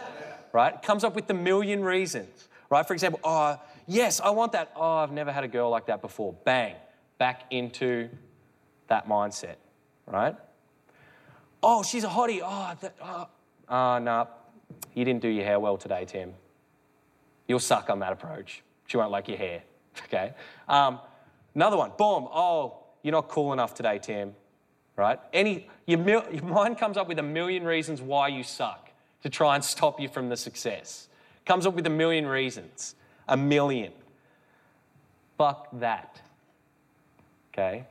[0.53, 0.73] Right?
[0.73, 2.47] It comes up with a million reasons.
[2.69, 2.86] Right?
[2.86, 4.71] For example, oh, yes, I want that.
[4.75, 6.33] Oh, I've never had a girl like that before.
[6.43, 6.75] Bang,
[7.17, 8.10] back into
[8.88, 9.55] that mindset.
[10.05, 10.36] Right?
[11.62, 12.41] Oh, she's a hottie.
[12.43, 13.27] Oh, that, oh,
[13.69, 14.27] oh no,
[14.93, 16.33] you didn't do your hair well today, Tim.
[17.47, 18.63] You'll suck on that approach.
[18.88, 19.63] She won't like your hair.
[20.03, 20.31] Okay.
[20.69, 20.99] Um,
[21.58, 21.91] another one.
[21.98, 22.30] Boom.
[22.32, 24.34] Oh, you're not cool enough today, Tim.
[24.96, 25.20] Right?
[25.34, 26.00] Any your,
[26.32, 28.91] your mind comes up with a million reasons why you suck
[29.24, 31.10] to try and stop you from the success.
[31.46, 32.96] Comes up with a million reasons.
[33.28, 33.91] A million.
[35.38, 36.22] Fuck that.
[37.54, 37.86] Okay.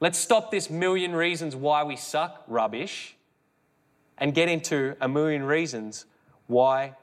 [0.00, 3.14] Let's stop this million reasons why we suck rubbish
[4.18, 6.06] and get into a million reasons
[6.46, 6.94] why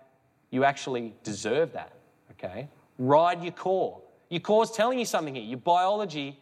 [0.51, 1.93] you actually deserve that.
[2.31, 2.67] Okay?
[2.97, 4.01] Ride your core.
[4.29, 5.43] Your core is telling you something here.
[5.43, 6.39] Your biology,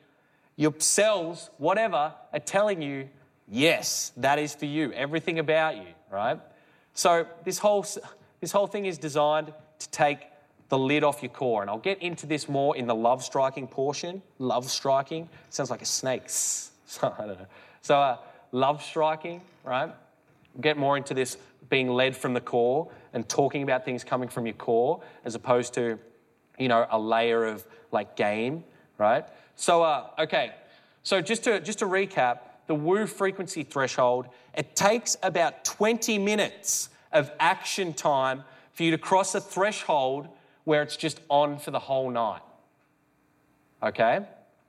[0.56, 3.10] your cells, whatever, are telling you,
[3.47, 4.91] yes, that is for you.
[4.93, 6.39] Everything about you, right?
[6.93, 7.86] So this whole
[8.39, 10.19] this whole thing is designed to take
[10.69, 11.62] the lid off your core.
[11.62, 14.21] And I'll get into this more in the love striking portion.
[14.38, 16.23] Love striking sounds like a snake.
[16.89, 17.47] So I don't know.
[17.82, 18.17] So uh,
[18.54, 19.93] love striking, right?
[20.62, 21.36] Get more into this
[21.69, 25.73] being led from the core and talking about things coming from your core as opposed
[25.73, 26.00] to,
[26.58, 28.63] you know, a layer of like game,
[28.97, 29.26] right?
[29.56, 30.54] So, uh, okay.
[31.04, 36.89] So just to just to recap, the woo frequency threshold, it takes about 20 minutes
[37.12, 40.28] of action time for you to cross a threshold
[40.65, 42.41] where it's just on for the whole night.
[43.82, 44.19] Okay?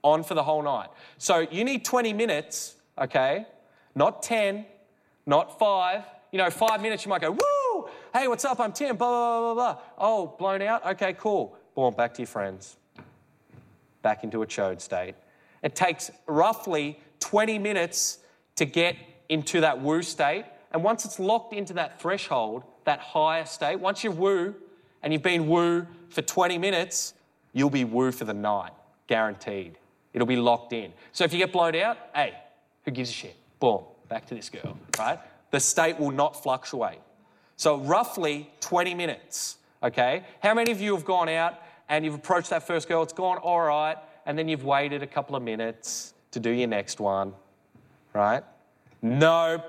[0.02, 0.88] On for the whole night.
[1.18, 3.46] So you need 20 minutes, okay?
[3.94, 4.64] Not 10,
[5.26, 8.60] not 5, you know, five minutes, you might go, woo, hey, what's up?
[8.60, 9.74] I'm Tim, blah, blah, blah, blah.
[9.74, 9.82] Blah.
[9.98, 10.86] Oh, blown out?
[10.86, 11.56] Okay, cool.
[11.74, 12.76] Boom, back to your friends.
[14.08, 15.14] Back into a chode state.
[15.62, 18.20] It takes roughly 20 minutes
[18.56, 18.96] to get
[19.28, 20.46] into that woo state.
[20.72, 24.54] And once it's locked into that threshold, that higher state, once you woo
[25.02, 27.12] and you've been woo for 20 minutes,
[27.52, 28.72] you'll be woo for the night,
[29.08, 29.76] guaranteed.
[30.14, 30.94] It'll be locked in.
[31.12, 32.32] So if you get blown out, hey,
[32.86, 33.36] who gives a shit?
[33.60, 35.18] Boom, back to this girl, right?
[35.50, 37.00] the state will not fluctuate.
[37.56, 40.24] So, roughly 20 minutes, okay?
[40.42, 43.38] How many of you have gone out and you've approached that first girl, it's gone
[43.38, 43.96] all right,
[44.26, 47.32] and then you've waited a couple of minutes to do your next one,
[48.12, 48.42] right?
[49.02, 49.62] No,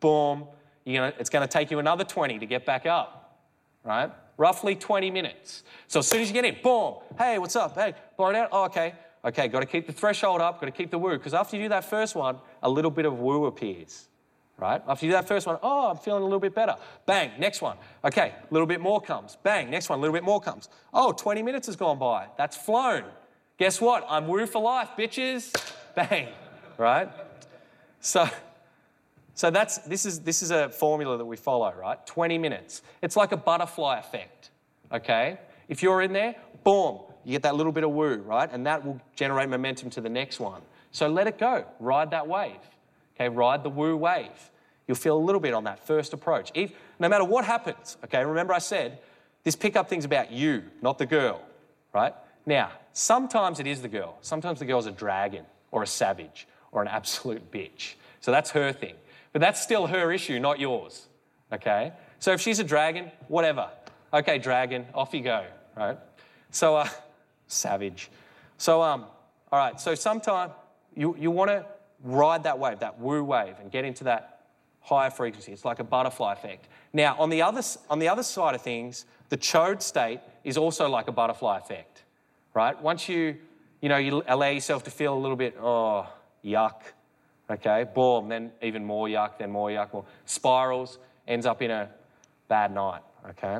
[0.00, 0.46] boom,
[0.86, 3.38] gonna, it's gonna take you another 20 to get back up,
[3.84, 4.10] right?
[4.36, 5.64] Roughly 20 minutes.
[5.88, 7.74] So, as soon as you get in, boom, hey, what's up?
[7.74, 8.48] Hey, blow it out?
[8.52, 8.94] Oh, okay.
[9.24, 11.64] Okay, got to keep the threshold up, got to keep the woo, because after you
[11.64, 14.07] do that first one, a little bit of woo appears
[14.58, 14.82] right?
[14.86, 16.76] After you do that first one, oh, I'm feeling a little bit better.
[17.06, 17.76] Bang, next one.
[18.04, 19.36] Okay, a little bit more comes.
[19.42, 20.68] Bang, next one, a little bit more comes.
[20.92, 22.26] Oh, 20 minutes has gone by.
[22.36, 23.04] That's flown.
[23.58, 24.04] Guess what?
[24.08, 25.52] I'm woo for life, bitches.
[25.94, 26.28] Bang,
[26.76, 27.08] right?
[28.00, 28.28] So,
[29.34, 32.04] so that's this is this is a formula that we follow, right?
[32.06, 32.82] 20 minutes.
[33.02, 34.50] It's like a butterfly effect.
[34.92, 35.38] Okay?
[35.68, 38.48] If you're in there, boom, you get that little bit of woo, right?
[38.50, 40.62] And that will generate momentum to the next one.
[40.90, 41.66] So let it go.
[41.78, 42.56] Ride that wave.
[43.18, 44.50] Okay, ride the woo wave.
[44.86, 46.50] You'll feel a little bit on that first approach.
[46.54, 49.00] If, no matter what happens, okay, remember I said
[49.42, 51.42] this pickup thing's about you, not the girl,
[51.92, 52.14] right?
[52.46, 54.16] Now, sometimes it is the girl.
[54.22, 57.94] Sometimes the girl's a dragon or a savage or an absolute bitch.
[58.20, 58.94] So that's her thing.
[59.32, 61.06] But that's still her issue, not yours,
[61.52, 61.92] okay?
[62.18, 63.68] So if she's a dragon, whatever.
[64.12, 65.44] Okay, dragon, off you go,
[65.76, 65.98] right?
[66.50, 66.88] So, uh,
[67.46, 68.10] savage.
[68.56, 69.04] So, um,
[69.52, 70.50] all right, so sometime
[70.94, 71.66] you, you want to
[72.02, 74.38] ride that wave, that woo wave, and get into that
[74.80, 75.52] higher frequency.
[75.52, 76.68] It's like a butterfly effect.
[76.92, 80.88] Now, on the other, on the other side of things, the chode state is also
[80.88, 82.04] like a butterfly effect,
[82.54, 82.80] right?
[82.80, 83.36] Once you,
[83.80, 86.06] you know, you allow yourself to feel a little bit, oh,
[86.44, 86.80] yuck,
[87.50, 91.88] okay, boom, then even more yuck, then more yuck, more spirals, ends up in a
[92.48, 93.58] bad night, okay?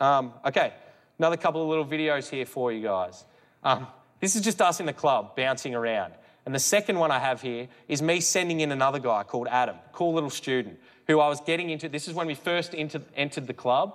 [0.00, 0.72] Um, okay,
[1.18, 3.24] another couple of little videos here for you guys.
[3.62, 3.86] Um,
[4.20, 6.14] this is just us in the club bouncing around.
[6.48, 9.76] And the second one I have here is me sending in another guy called Adam,
[9.92, 11.90] cool little student, who I was getting into.
[11.90, 13.94] This is when we first entered, the club.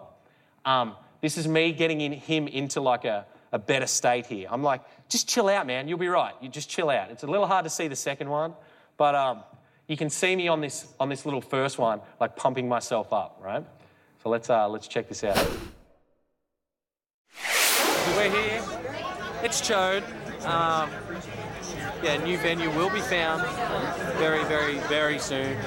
[0.63, 4.50] Um, this is me getting in, him into like a, a better state here.
[4.52, 5.88] I'm like, just chill out, man.
[5.88, 6.36] You'll be right.
[6.42, 7.10] You just chill out.
[7.10, 8.54] It's a little hard to see the second one,
[8.98, 9.44] but um,
[9.88, 13.39] you can see me on this on this little first one, like pumping myself up,
[13.44, 13.66] right?
[14.22, 15.44] So let's uh, let's check this out.
[19.43, 20.03] It's Chode.
[20.45, 20.89] Um,
[22.01, 23.41] yeah, new venue will be found
[24.15, 25.58] very, very, very soon.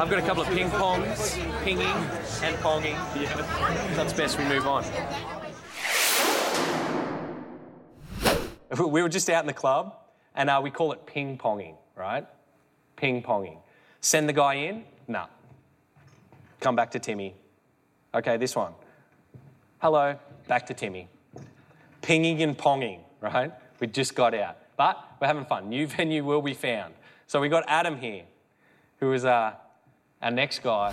[0.00, 2.96] I've got a couple of ping pongs, pinging and ponging.
[3.14, 3.36] Yeah.
[3.94, 4.84] That's best we move on.
[8.76, 9.94] We were just out in the club,
[10.34, 12.26] and uh, we call it ping ponging, right?
[12.96, 13.58] Ping ponging.
[14.00, 14.82] Send the guy in?
[15.06, 15.26] Nah.
[16.58, 17.36] Come back to Timmy.
[18.12, 18.72] Okay, this one.
[19.78, 21.08] Hello, back to Timmy.
[22.02, 23.52] Pinging and ponging, right?
[23.80, 24.56] We just got out.
[24.76, 25.68] But we're having fun.
[25.68, 26.94] New venue will be found.
[27.26, 28.22] So we got Adam here,
[29.00, 29.54] who is uh,
[30.22, 30.92] our next guy.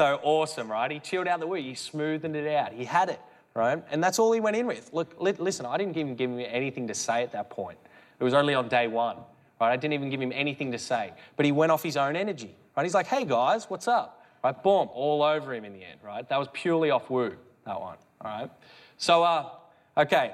[0.00, 0.90] So awesome, right?
[0.90, 1.62] He chilled out the wheel.
[1.62, 2.72] He smoothed it out.
[2.72, 3.20] He had it,
[3.52, 3.84] right?
[3.90, 4.88] And that's all he went in with.
[4.94, 7.76] Look, li- listen, I didn't even give him anything to say at that point.
[8.18, 9.18] It was only on day one,
[9.60, 9.70] right?
[9.70, 11.12] I didn't even give him anything to say.
[11.36, 12.82] But he went off his own energy, right?
[12.82, 14.24] He's like, hey guys, what's up?
[14.42, 14.54] Right?
[14.62, 16.26] Boom, all over him in the end, right?
[16.30, 17.36] That was purely off woo,
[17.66, 18.50] that one, all right?
[18.96, 19.50] So, uh,
[19.98, 20.32] okay,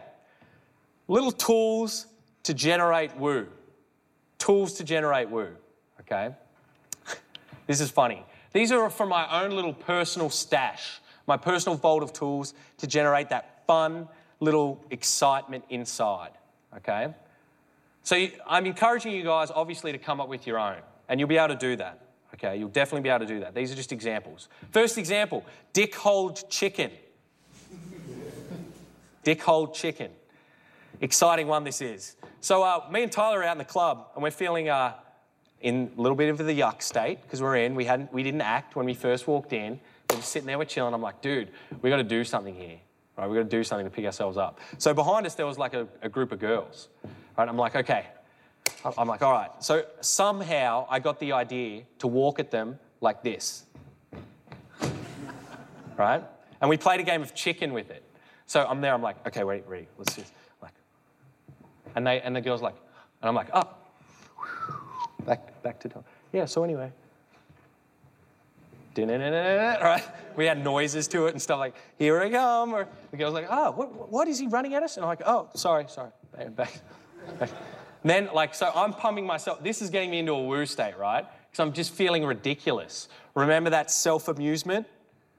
[1.09, 2.07] little tools
[2.45, 3.49] to generate woo.
[4.39, 5.57] Tools to generate woo,
[6.03, 6.33] okay?
[7.67, 8.25] This is funny.
[8.57, 13.29] These are from my own little personal stash, my personal vault of tools to generate
[13.29, 14.09] that fun
[14.41, 16.31] little excitement inside,
[16.75, 17.13] okay?
[18.03, 21.37] So I'm encouraging you guys, obviously, to come up with your own, and you'll be
[21.37, 22.01] able to do that,
[22.33, 23.55] Okay, you'll definitely be able to do that.
[23.55, 24.49] These are just examples.
[24.71, 26.91] First example dick hold chicken.
[29.23, 30.11] dick hold chicken.
[31.03, 32.17] Exciting one this is.
[32.41, 34.95] So, uh, me and Tyler are out in the club and we're feeling uh,
[35.61, 37.75] in a little bit of the yuck state because we're in.
[37.75, 39.81] We, hadn't, we didn't act when we first walked in.
[40.11, 40.95] We're just sitting there, we're chilling.
[40.95, 41.51] I'm like, dude,
[41.83, 42.79] we got to do something here.
[43.17, 44.61] Right, we got to do something to pick ourselves up.
[44.77, 46.89] So behind us there was like a, a group of girls.
[47.37, 48.07] Right, I'm like, okay.
[48.99, 49.51] I'm like, all right.
[49.61, 53.65] So somehow I got the idea to walk at them like this.
[55.97, 56.23] Right?
[56.61, 58.03] And we played a game of chicken with it.
[58.47, 60.73] So I'm there, I'm like, okay, wait, ready, let's just like
[61.95, 62.77] and they and the girl's like,
[63.23, 63.83] and I'm like, up.
[63.83, 63.86] Back
[65.67, 66.05] back to top.
[66.33, 66.93] Yeah, so anyway.
[69.83, 70.05] Right?
[70.37, 72.73] We had noises to it and stuff like, here I come.
[72.73, 74.97] Or the girl's like, oh, what, what is he running at us?
[74.97, 76.11] And I'm like, oh, sorry, sorry.
[76.37, 76.73] Back, back.
[77.39, 77.51] back.
[78.05, 79.63] Then, like, so I'm pumping myself.
[79.63, 81.27] This is getting me into a woo state, right?
[81.51, 83.09] Because I'm just feeling ridiculous.
[83.35, 84.87] Remember that self amusement?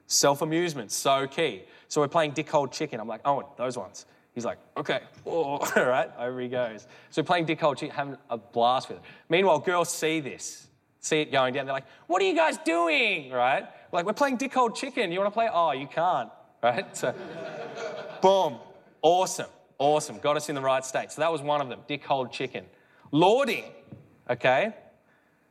[0.07, 1.63] Self amusement, so key.
[1.87, 2.99] So we're playing Dick Hold Chicken.
[2.99, 4.05] I'm like, oh, those ones.
[4.37, 6.85] He's like, okay, all right, over he goes.
[7.09, 9.03] So playing Dick Chicken, having a blast with it.
[9.29, 10.67] Meanwhile, girls see this
[11.07, 11.65] see it going down.
[11.65, 13.31] They're like, what are you guys doing?
[13.31, 13.63] Right?
[13.91, 15.11] We're like, we're playing Dick Hold Chicken.
[15.11, 15.49] You want to play?
[15.51, 16.29] Oh, you can't.
[16.61, 16.95] Right?
[16.95, 17.15] So,
[18.21, 18.57] boom.
[19.01, 19.49] Awesome.
[19.77, 20.19] Awesome.
[20.19, 21.11] Got us in the right state.
[21.11, 22.65] So that was one of them, Dick Hold Chicken.
[23.11, 23.65] Lording.
[24.29, 24.73] Okay?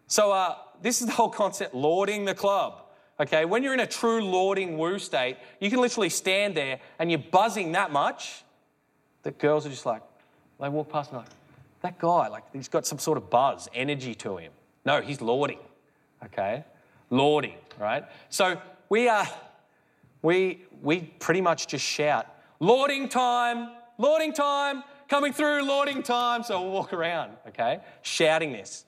[0.06, 2.82] So uh, this is the whole concept, lording the club.
[3.18, 7.10] Okay, when you're in a true lording woo state, you can literally stand there and
[7.10, 8.44] you're buzzing that much
[9.26, 10.02] that girls are just like,
[10.60, 11.28] they walk past and like,
[11.82, 14.52] that guy, like he's got some sort of buzz, energy to him.
[14.84, 15.58] No, he's lording.
[16.24, 16.62] Okay?
[17.10, 18.04] Lording, right?
[18.28, 18.56] So
[18.88, 19.26] we are,
[20.22, 22.28] we, we pretty much just shout,
[22.60, 26.44] Lording time, Lording time, coming through, Lording time.
[26.44, 27.80] So we'll walk around, okay?
[28.02, 28.84] Shouting this.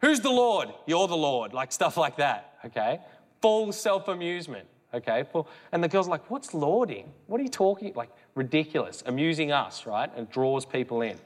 [0.00, 0.70] Who's the Lord?
[0.86, 3.00] You're the Lord, like stuff like that, okay?
[3.42, 5.24] Full self amusement, okay?
[5.70, 7.12] And the girl's like, What's lording?
[7.26, 7.92] What are you talking?
[7.94, 10.10] Like, ridiculous, amusing us, right?
[10.16, 11.18] And draws people in.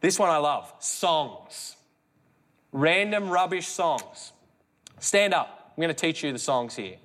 [0.00, 1.76] This one I love songs
[2.72, 4.32] random rubbish songs.
[4.98, 5.72] Stand up.
[5.76, 6.96] I'm going to teach you the songs here.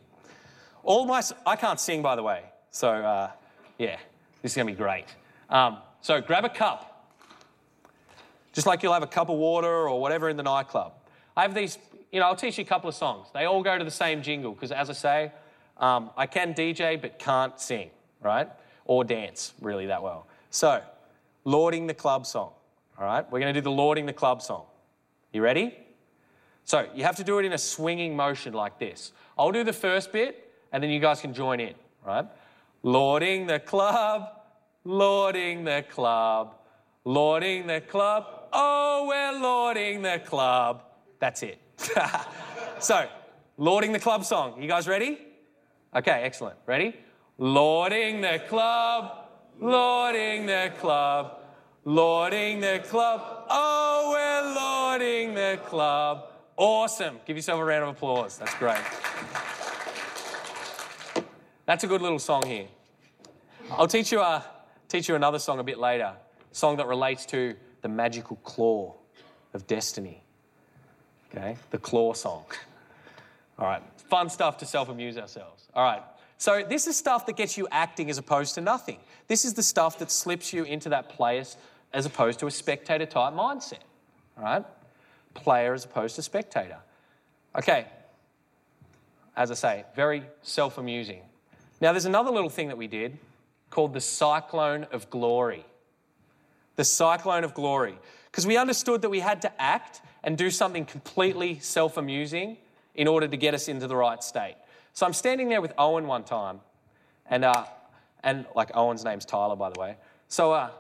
[0.84, 2.44] All my, I can't sing, by the way.
[2.72, 3.32] So, uh,
[3.78, 3.98] yeah,
[4.42, 5.06] this is going to be great.
[5.50, 6.94] Um, so, grab a cup.
[8.54, 10.94] Just like you'll have a cup of water or whatever in the nightclub.
[11.36, 11.78] I have these,
[12.12, 13.28] you know, I'll teach you a couple of songs.
[13.34, 15.32] They all go to the same jingle because, as I say,
[15.78, 17.90] um, I can DJ but can't sing,
[18.22, 18.50] right?
[18.88, 20.28] Or dance really that well.
[20.50, 20.82] So,
[21.44, 22.52] Lording the Club song.
[22.98, 24.66] All right, we're going to do the Lording the Club song.
[25.32, 25.78] You ready?
[26.64, 29.14] So you have to do it in a swinging motion like this.
[29.38, 31.74] I'll do the first bit and then you guys can join in,
[32.06, 32.26] right?
[32.84, 34.30] Lording the club,
[34.84, 36.56] lording the club,
[37.06, 38.26] lording the club.
[38.52, 40.84] Oh, we're lording the club.
[41.20, 41.60] That's it.
[42.80, 43.08] so,
[43.58, 44.62] lording the club song.
[44.62, 45.20] You guys ready?
[45.96, 46.58] Okay, excellent.
[46.66, 46.96] Ready?
[47.38, 49.28] Lording the club,
[49.60, 51.38] lording the club,
[51.88, 53.46] Lording the club.
[53.50, 56.34] Oh, we're lording the club.
[56.58, 57.18] Awesome.
[57.26, 58.38] Give yourself a round of applause.
[58.38, 58.82] That's great.
[61.66, 62.68] That's a good little song here.
[63.72, 64.44] I'll teach you, a,
[64.90, 66.12] teach you another song a bit later.
[66.52, 68.94] A song that relates to the magical claw
[69.54, 70.26] of destiny.
[71.34, 71.56] Okay?
[71.70, 72.44] The claw song.
[73.60, 73.82] All right.
[74.10, 75.70] Fun stuff to self amuse ourselves.
[75.74, 76.04] All right.
[76.38, 79.00] So, this is stuff that gets you acting as opposed to nothing.
[79.28, 81.58] This is the stuff that slips you into that place
[81.94, 83.80] as opposed to a spectator type mindset.
[84.38, 84.66] All right?
[85.34, 86.78] Player as opposed to spectator.
[87.58, 87.88] Okay,
[89.36, 91.22] as I say, very self amusing.
[91.80, 93.18] Now, there's another little thing that we did
[93.70, 95.66] called the cyclone of glory.
[96.76, 97.98] The cyclone of glory.
[98.32, 102.58] Because we understood that we had to act and do something completely self amusing
[102.96, 104.56] in order to get us into the right state.
[104.98, 106.60] So I'm standing there with Owen one time,
[107.30, 107.66] and, uh,
[108.24, 109.96] and like Owen's name's Tyler, by the way.
[110.28, 110.72] So uh,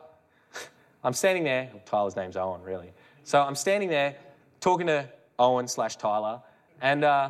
[1.04, 2.94] I'm standing there, Tyler's name's Owen, really.
[3.26, 4.16] So I'm standing there
[4.60, 6.42] talking to Owen slash Tyler,
[6.82, 7.30] and, uh,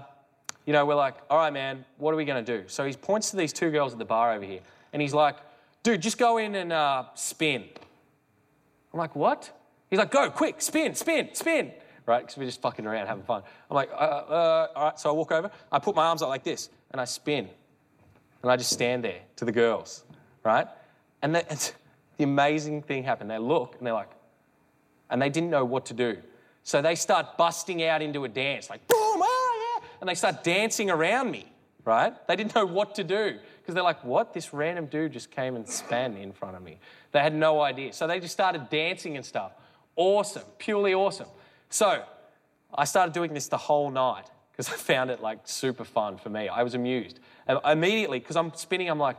[0.66, 2.70] you know, we're like, all right, man, what are we going to do?
[2.70, 4.62] So he points to these two girls at the bar over here,
[4.94, 5.36] and he's like,
[5.84, 7.66] dude, just go in and uh, spin.
[8.94, 9.52] I'm like, what?
[9.90, 11.74] He's like, go, quick, spin, spin, spin.
[12.08, 12.22] Right?
[12.22, 13.44] Because we're just fucking around having fun.
[13.70, 15.00] I'm like, uh, uh, all right.
[15.00, 17.48] So I walk over, I put my arms up like this, and I spin.
[18.42, 20.04] And I just stand there to the girls,
[20.44, 20.68] right?
[21.22, 21.74] And, the,
[22.18, 23.30] the amazing thing happened.
[23.30, 24.10] They look and they're like,
[25.10, 26.18] and they didn't know what to do.
[26.64, 30.44] So they start busting out into a dance, like boom, oh yeah, and they start
[30.44, 31.46] dancing around me,
[31.86, 32.14] right?
[32.28, 34.34] They didn't know what to do because they're like, what?
[34.34, 36.80] This random dude just came and span in front of me.
[37.14, 37.94] They had no idea.
[37.94, 39.54] So they just started dancing and stuff.
[39.96, 41.28] Awesome, purely awesome.
[41.70, 42.04] So
[42.74, 46.30] I started doing this the whole night because I found it like super fun for
[46.30, 46.48] me.
[46.48, 47.20] I was amused.
[47.48, 49.18] And immediately, because I'm spinning, I'm like,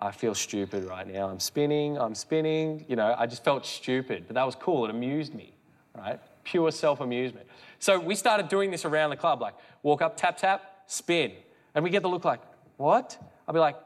[0.00, 1.28] I feel stupid right now.
[1.28, 2.84] I'm spinning, I'm spinning.
[2.88, 4.84] You know, I just felt stupid, but that was cool.
[4.84, 5.54] It amused me,
[5.96, 6.20] right?
[6.42, 7.46] Pure self amusement.
[7.78, 11.32] So we started doing this around the club, like walk up, tap, tap, spin.
[11.74, 12.40] And we get the look like,
[12.76, 13.16] what?
[13.46, 13.76] I'll be like,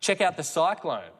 [0.00, 1.10] check out the cyclone.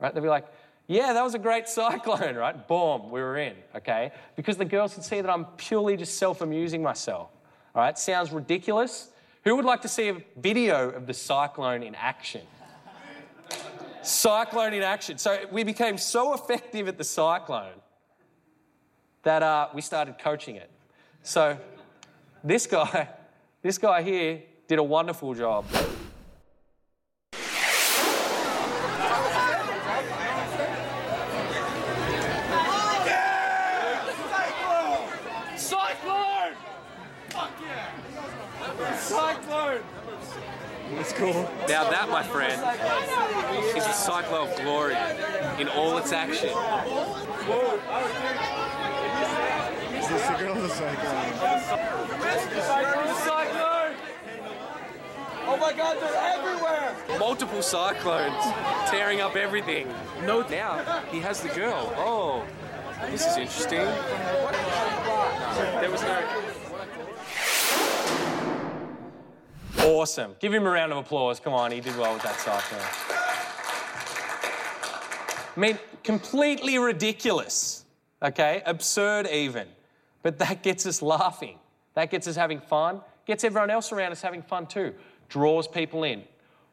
[0.00, 0.14] Right?
[0.14, 0.46] They'll be like,
[0.88, 2.66] yeah, that was a great cyclone, right?
[2.66, 4.10] Boom, we were in, okay?
[4.34, 7.30] Because the girls can see that I'm purely just self amusing myself.
[7.74, 9.10] All right, sounds ridiculous.
[9.44, 12.42] Who would like to see a video of the cyclone in action?
[14.02, 15.18] cyclone in action.
[15.18, 17.74] So we became so effective at the cyclone
[19.22, 20.70] that uh, we started coaching it.
[21.22, 21.58] So
[22.42, 23.08] this guy,
[23.62, 25.66] this guy here did a wonderful job.
[35.56, 36.54] Cyclone!
[37.28, 38.96] Fuck yeah!
[38.96, 39.82] Cyclone!
[40.94, 41.50] That's cool.
[41.68, 42.62] Now that, my friend,
[43.76, 44.96] is a cyclone of glory
[45.58, 46.50] in all its action.
[49.98, 51.28] Is this the girl in the cyclone?
[53.18, 53.94] Cyclone!
[55.50, 57.18] Oh my god, they're everywhere!
[57.18, 58.44] Multiple cyclones
[58.88, 59.88] tearing up everything.
[60.24, 61.92] No, now he has the girl.
[61.96, 62.44] Oh,
[63.10, 63.78] this is interesting.
[65.80, 66.22] There was no.
[69.88, 70.36] Awesome.
[70.38, 71.40] Give him a round of applause.
[71.40, 72.80] Come on, he did well with that cyclone.
[75.56, 77.86] I mean, completely ridiculous,
[78.22, 78.62] okay?
[78.66, 79.66] Absurd, even.
[80.22, 81.58] But that gets us laughing.
[81.94, 84.92] That gets us having fun, gets everyone else around us having fun too,
[85.30, 86.22] draws people in,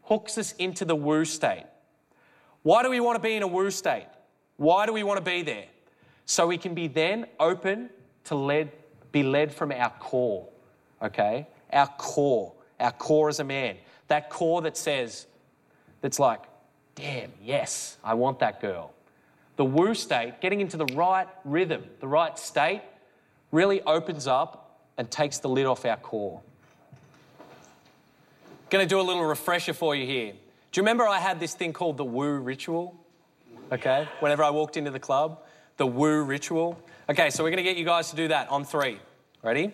[0.04, 1.64] hooks us into the woo state.
[2.64, 4.08] Why do we want to be in a woo state?
[4.58, 5.68] Why do we want to be there?
[6.26, 7.90] So we can be then open
[8.26, 8.68] to
[9.14, 10.50] be led from our core,
[11.02, 11.48] okay?
[11.72, 13.78] Our core, our core as a man.
[14.08, 15.28] That core that says,
[16.02, 16.42] that's like,
[16.96, 18.94] damn, yes, I want that girl.
[19.56, 22.82] The woo state, getting into the right rhythm, the right state,
[23.52, 26.42] really opens up and takes the lid off our core.
[28.70, 30.34] Going to do a little refresher for you here.
[30.72, 33.00] Do you remember I had this thing called the woo ritual?
[33.72, 35.40] Okay, whenever I walked into the club,
[35.78, 36.80] the woo ritual.
[37.10, 39.00] Okay, so we're going to get you guys to do that on three.
[39.42, 39.72] Ready?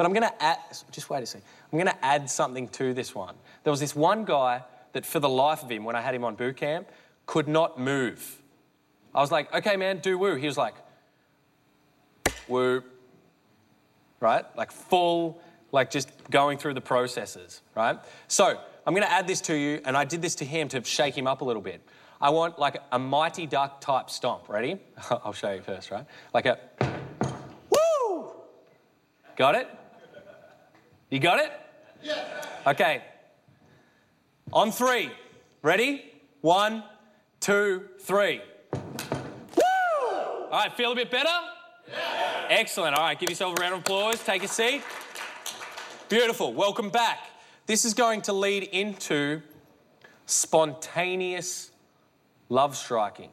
[0.00, 0.56] But I'm going to add,
[0.90, 1.46] just wait a second.
[1.70, 3.34] I'm going to add something to this one.
[3.64, 4.62] There was this one guy
[4.94, 6.88] that, for the life of him, when I had him on boot camp,
[7.26, 8.40] could not move.
[9.14, 10.36] I was like, okay, man, do woo.
[10.36, 10.72] He was like,
[12.48, 12.82] woo.
[14.20, 14.46] Right?
[14.56, 15.38] Like full,
[15.70, 17.98] like just going through the processes, right?
[18.26, 20.82] So I'm going to add this to you, and I did this to him to
[20.82, 21.82] shake him up a little bit.
[22.22, 24.48] I want like a mighty duck type stomp.
[24.48, 24.78] Ready?
[25.10, 26.06] I'll show you first, right?
[26.32, 26.58] Like a
[27.70, 28.30] woo.
[29.36, 29.68] Got it?
[31.10, 31.50] You got it?
[32.04, 32.24] Yeah.
[32.68, 33.02] Okay.
[34.52, 35.10] On three.
[35.60, 36.04] Ready?
[36.40, 36.84] One,
[37.40, 38.40] two, three.
[38.72, 39.62] Woo!
[40.02, 41.28] All right, feel a bit better?
[41.88, 42.46] Yeah.
[42.50, 42.94] Excellent.
[42.94, 44.22] All right, give yourself a round of applause.
[44.22, 44.82] Take a seat.
[46.08, 46.54] Beautiful.
[46.54, 47.18] Welcome back.
[47.66, 49.42] This is going to lead into
[50.26, 51.72] spontaneous
[52.48, 53.30] love striking.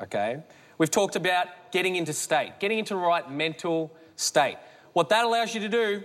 [0.00, 0.44] Okay?
[0.78, 4.58] We've talked about getting into state, getting into the right mental state.
[4.92, 6.04] What that allows you to do,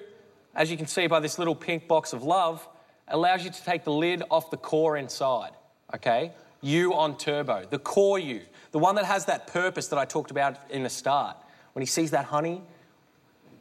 [0.56, 2.68] as you can see by this little pink box of love,
[3.08, 5.52] allows you to take the lid off the core inside.
[5.96, 6.32] Okay?
[6.62, 8.42] You on turbo, the core you,
[8.72, 11.38] the one that has that purpose that I talked about in the start.
[11.74, 12.62] When he sees that honey,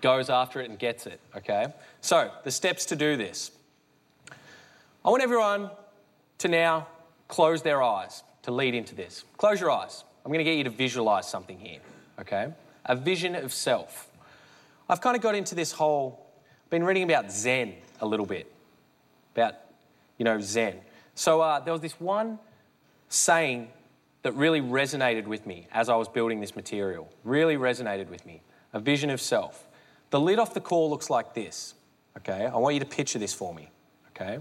[0.00, 1.20] goes after it and gets it.
[1.36, 1.66] Okay?
[2.00, 3.50] So, the steps to do this.
[5.04, 5.70] I want everyone
[6.38, 6.88] to now
[7.28, 9.24] close their eyes to lead into this.
[9.36, 10.04] Close your eyes.
[10.24, 11.80] I'm going to get you to visualize something here,
[12.18, 12.52] okay?
[12.86, 14.10] A vision of self.
[14.88, 16.26] I've kind of got into this whole,
[16.70, 18.50] been reading about Zen a little bit,
[19.34, 19.56] about,
[20.18, 20.76] you know, Zen.
[21.14, 22.38] So uh, there was this one
[23.08, 23.68] saying
[24.22, 27.12] that really resonated with me as I was building this material.
[27.24, 28.42] Really resonated with me.
[28.72, 29.66] A vision of self.
[30.10, 31.74] The lid off the core looks like this,
[32.18, 32.46] okay?
[32.46, 33.70] I want you to picture this for me,
[34.10, 34.38] okay?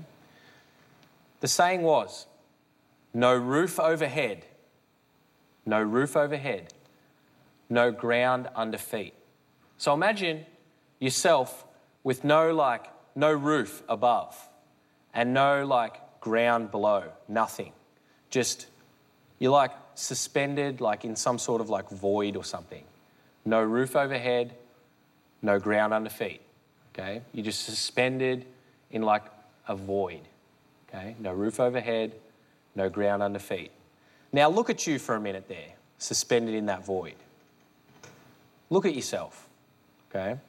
[1.39, 2.27] The saying was,
[3.13, 4.45] no roof overhead,
[5.65, 6.73] no roof overhead,
[7.69, 9.13] no ground under feet.
[9.77, 10.45] So imagine
[10.99, 11.65] yourself
[12.10, 14.36] with no like no roof above
[15.14, 17.72] and no like ground below, nothing.
[18.32, 18.66] Just
[19.38, 22.84] you're like suspended like in some sort of like void or something.
[23.45, 24.55] No roof overhead,
[25.43, 26.41] no ground under feet.
[26.95, 27.22] Okay?
[27.32, 28.43] You're just suspended
[28.89, 29.26] in like
[29.68, 30.22] a void.
[30.88, 31.16] Okay?
[31.20, 32.14] No roof overhead,
[32.74, 33.70] no ground under feet.
[34.34, 37.18] Now look at you for a minute there, suspended in that void.
[38.72, 39.47] Look at yourself,
[40.10, 40.39] okay?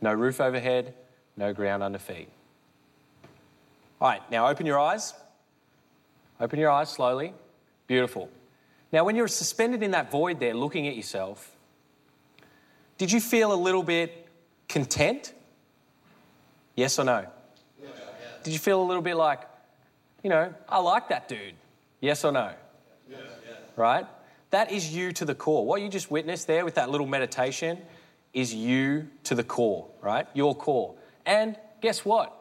[0.00, 0.94] No roof overhead,
[1.36, 2.28] no ground under feet.
[4.00, 5.12] All right, now open your eyes.
[6.40, 7.34] Open your eyes slowly.
[7.86, 8.30] Beautiful.
[8.92, 11.50] Now, when you're suspended in that void there, looking at yourself,
[12.96, 14.26] did you feel a little bit
[14.68, 15.32] content?
[16.74, 17.26] Yes or no?
[18.44, 19.42] Did you feel a little bit like,
[20.22, 21.54] you know, I like that dude?
[22.00, 22.52] Yes or no?
[23.76, 24.06] Right?
[24.50, 25.66] That is you to the core.
[25.66, 27.78] What you just witnessed there with that little meditation
[28.32, 30.26] is you to the core, right?
[30.34, 30.94] Your core.
[31.26, 32.34] And guess what?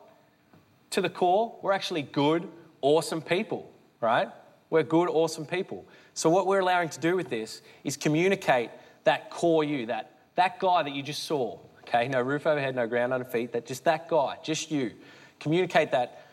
[0.91, 2.47] To the core, we're actually good,
[2.81, 3.71] awesome people,
[4.01, 4.29] right?
[4.69, 5.85] We're good, awesome people.
[6.13, 8.69] So, what we're allowing to do with this is communicate
[9.03, 12.07] that core you, that, that guy that you just saw, okay?
[12.07, 14.91] No roof overhead, no ground under feet, that just that guy, just you.
[15.39, 16.25] Communicate that,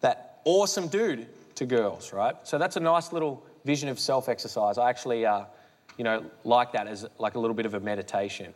[0.00, 2.34] that awesome dude to girls, right?
[2.44, 4.78] So, that's a nice little vision of self exercise.
[4.78, 5.44] I actually, uh,
[5.96, 8.54] you know, like that as like a little bit of a meditation.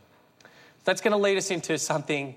[0.85, 2.35] That's going to lead us into something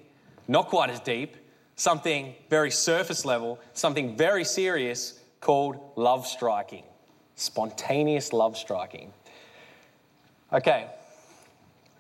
[0.47, 1.35] not quite as deep,
[1.75, 6.83] something very surface level, something very serious called love striking.
[7.35, 9.13] Spontaneous love striking.
[10.51, 10.87] Okay,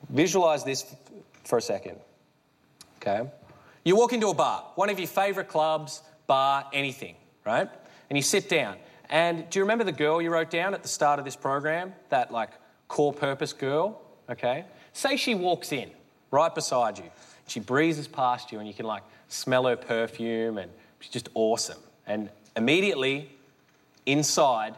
[0.09, 0.95] visualize this
[1.43, 1.97] for a second.
[2.97, 3.29] Okay,
[3.83, 7.69] you walk into a bar, one of your favorite clubs, bar, anything, right?
[8.09, 8.77] And you sit down.
[9.09, 11.93] And do you remember the girl you wrote down at the start of this program?
[12.09, 12.49] That like
[12.87, 14.01] core purpose girl?
[14.29, 14.65] Okay.
[14.93, 15.91] Say she walks in
[16.31, 17.05] right beside you.
[17.47, 21.79] She breezes past you and you can like smell her perfume and she's just awesome.
[22.05, 23.31] And immediately
[24.05, 24.75] inside,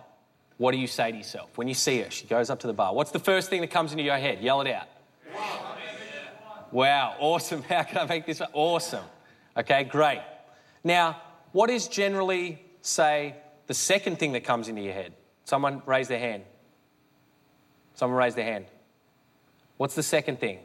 [0.57, 1.57] what do you say to yourself?
[1.57, 2.93] When you see her, she goes up to the bar.
[2.93, 4.41] What's the first thing that comes into your head?
[4.41, 4.87] Yell it out.
[6.71, 7.63] Wow, awesome.
[7.69, 9.05] How can I make this awesome?
[9.57, 10.21] Okay, great.
[10.83, 11.21] Now,
[11.51, 13.35] what is generally, say,
[13.67, 15.13] the second thing that comes into your head?
[15.45, 16.43] Someone raise their hand.
[17.95, 18.65] Someone raise their hand.
[19.77, 20.59] What's the second thing?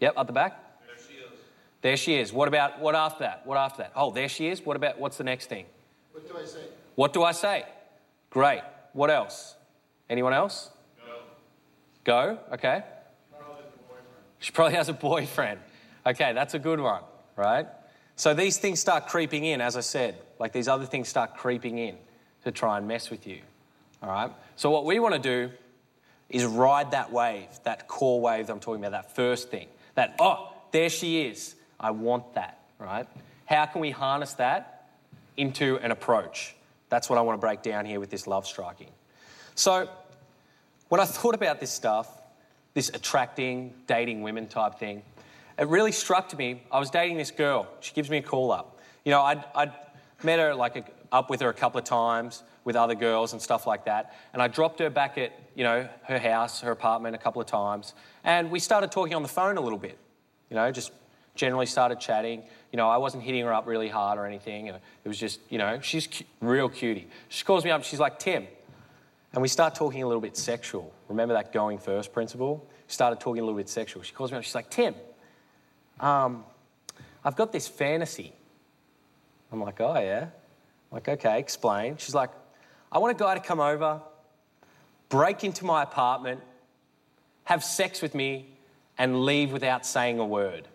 [0.00, 0.80] Yep, at the back.
[0.86, 1.30] There she is.
[1.82, 2.32] There she is.
[2.32, 3.46] What about what after that?
[3.46, 3.92] What after that?
[3.96, 4.64] Oh, there she is.
[4.64, 5.66] What about what's the next thing?
[6.12, 6.60] What do I say?
[6.94, 7.64] What do I say?
[8.30, 8.62] Great.
[8.92, 9.56] What else?
[10.10, 10.70] Anyone else?
[11.04, 11.12] Go.
[12.04, 12.38] Go.
[12.54, 12.82] Okay.
[13.38, 13.64] Probably.
[14.38, 15.60] She probably has a boyfriend.
[16.06, 17.02] Okay, that's a good one,
[17.36, 17.66] right?
[18.16, 20.16] So these things start creeping in, as I said.
[20.38, 21.96] Like these other things start creeping in
[22.44, 23.40] to try and mess with you.
[24.02, 24.30] All right?
[24.56, 25.52] So what we want to do
[26.28, 29.68] is ride that wave, that core wave that I'm talking about, that first thing.
[29.98, 31.56] That, oh, there she is.
[31.80, 33.04] I want that, right?
[33.46, 34.90] How can we harness that
[35.36, 36.54] into an approach?
[36.88, 38.90] That's what I want to break down here with this love striking.
[39.56, 39.88] So,
[40.88, 42.22] when I thought about this stuff,
[42.74, 45.02] this attracting, dating women type thing,
[45.58, 46.62] it really struck to me.
[46.70, 47.66] I was dating this girl.
[47.80, 48.78] She gives me a call up.
[49.04, 49.72] You know, I'd, I'd
[50.22, 53.40] met her like a, up with her a couple of times with other girls and
[53.40, 54.14] stuff like that.
[54.34, 57.48] And I dropped her back at, you know, her house, her apartment a couple of
[57.48, 57.94] times.
[58.24, 59.96] And we started talking on the phone a little bit.
[60.50, 60.92] You know, just
[61.34, 62.42] generally started chatting.
[62.70, 64.66] You know, I wasn't hitting her up really hard or anything.
[64.66, 67.08] It was just, you know, she's cu- real cutie.
[67.30, 67.84] She calls me up.
[67.84, 68.46] She's like, Tim.
[69.32, 70.92] And we start talking a little bit sexual.
[71.08, 72.68] Remember that going first principle?
[72.86, 74.02] Started talking a little bit sexual.
[74.02, 74.44] She calls me up.
[74.44, 74.94] She's like, Tim,
[76.00, 76.44] um,
[77.24, 78.34] I've got this fantasy.
[79.50, 80.24] I'm like, oh, yeah?
[80.24, 80.30] I'm
[80.92, 81.96] like, okay, explain.
[81.96, 82.30] She's like,
[82.90, 84.00] I want a guy to come over,
[85.08, 86.40] break into my apartment,
[87.44, 88.48] have sex with me,
[88.96, 90.66] and leave without saying a word.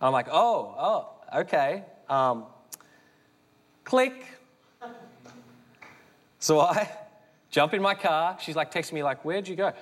[0.00, 1.82] I'm like, oh, oh, okay.
[2.08, 2.44] Um,
[3.84, 4.26] click.
[6.38, 6.90] So I
[7.50, 8.36] jump in my car.
[8.40, 9.72] She's like texting me, like, where'd you go?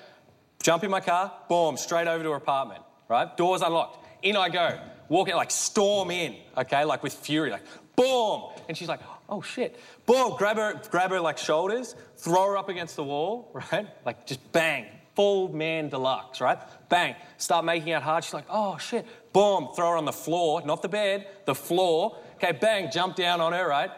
[0.62, 3.36] Jump in my car, boom, straight over to her apartment, right?
[3.36, 4.06] Doors unlocked.
[4.22, 4.78] In I go.
[5.08, 7.64] Walk in, like, storm in, okay, like with fury, like,
[7.96, 8.44] boom.
[8.68, 9.78] And she's like, oh shit.
[10.06, 13.86] Boom, grab her, grab her like shoulders, throw her up against the wall, right?
[14.04, 16.58] Like, just bang, full man deluxe, right?
[16.88, 18.24] Bang, start making out hard.
[18.24, 19.06] She's like, oh shit.
[19.32, 22.18] Boom, throw her on the floor, not the bed, the floor.
[22.34, 23.90] Okay, bang, jump down on her, right?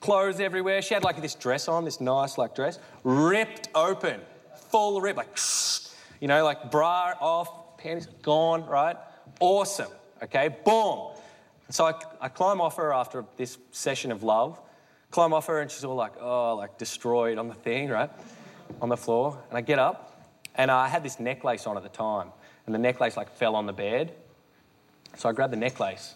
[0.00, 0.80] Clothes everywhere.
[0.82, 4.20] She had like this dress on, this nice like dress, ripped open,
[4.70, 5.36] full rip, like,
[6.20, 8.96] you know, like bra off, panties gone, right?
[9.40, 9.90] Awesome.
[10.22, 11.10] Okay, boom.
[11.70, 14.60] So I, I climb off her after this session of love,
[15.12, 18.10] climb off her, and she's all like, oh, like destroyed on the thing, right?
[18.80, 19.38] On the floor.
[19.50, 22.28] And I get up, and I had this necklace on at the time,
[22.66, 24.14] and the necklace like fell on the bed.
[25.16, 26.14] So I grab the necklace,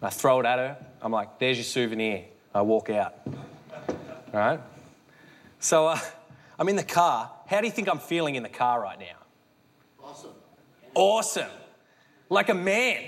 [0.00, 0.76] and I throw it at her.
[1.02, 2.22] I'm like, there's your souvenir.
[2.54, 3.14] I walk out.
[3.26, 3.94] All
[4.32, 4.60] right?
[5.58, 5.98] So uh,
[6.58, 7.30] I'm in the car.
[7.46, 9.18] How do you think I'm feeling in the car right now?
[10.02, 10.30] Awesome.
[10.94, 11.50] awesome.
[12.28, 13.04] Like a man,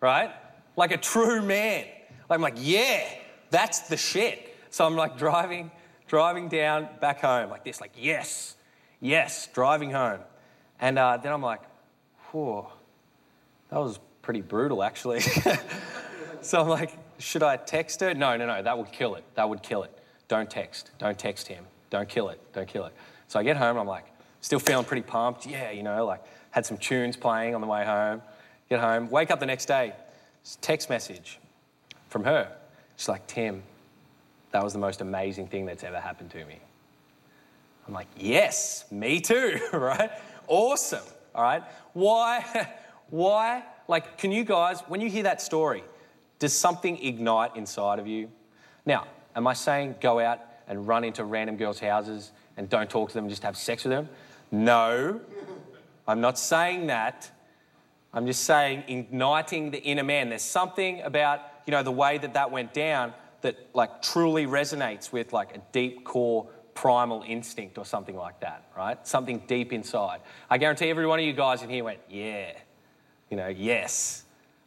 [0.00, 0.30] right?
[0.76, 1.86] Like a true man.
[2.30, 3.04] I'm like, yeah,
[3.50, 4.51] that's the shit.
[4.72, 5.70] So I'm like driving,
[6.06, 8.56] driving down back home like this, like, yes,
[9.00, 10.20] yes, driving home.
[10.80, 11.60] And uh, then I'm like,
[12.30, 12.64] whew,
[13.68, 15.20] that was pretty brutal, actually.
[16.40, 18.14] so I'm like, should I text her?
[18.14, 19.24] No, no, no, that would kill it.
[19.34, 19.96] That would kill it.
[20.26, 20.90] Don't text.
[20.98, 21.66] Don't text him.
[21.90, 22.40] Don't kill it.
[22.54, 22.94] Don't kill it.
[23.28, 24.06] So I get home, I'm like,
[24.40, 25.44] still feeling pretty pumped.
[25.44, 28.22] Yeah, you know, like had some tunes playing on the way home.
[28.70, 29.92] Get home, wake up the next day,
[30.62, 31.38] text message
[32.08, 32.50] from her.
[32.96, 33.64] She's like, Tim,
[34.52, 36.58] that was the most amazing thing that's ever happened to me.
[37.86, 40.10] I'm like, yes, me too, right?
[40.46, 41.62] Awesome, all right?
[41.94, 42.68] Why,
[43.10, 45.82] why, like, can you guys, when you hear that story,
[46.38, 48.30] does something ignite inside of you?
[48.86, 53.08] Now, am I saying go out and run into random girls' houses and don't talk
[53.08, 54.08] to them and just have sex with them?
[54.50, 55.20] No,
[56.06, 57.30] I'm not saying that.
[58.14, 60.28] I'm just saying igniting the inner man.
[60.28, 65.12] There's something about, you know, the way that that went down that like truly resonates
[65.12, 69.06] with like a deep core primal instinct or something like that, right?
[69.06, 70.20] Something deep inside.
[70.48, 72.52] I guarantee every one of you guys in here went, yeah,
[73.30, 74.24] you know, yes,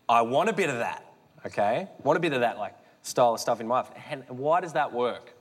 [0.08, 1.06] I want a bit of that,
[1.46, 1.88] okay?
[2.04, 3.90] Want a bit of that like style of stuff in my life.
[4.10, 5.34] And why does that work?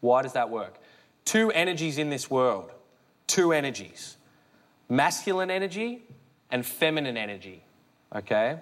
[0.00, 0.78] Why does that work?
[1.24, 2.70] Two energies in this world,
[3.26, 4.16] two energies
[4.90, 6.02] masculine energy
[6.50, 7.62] and feminine energy,
[8.14, 8.58] okay?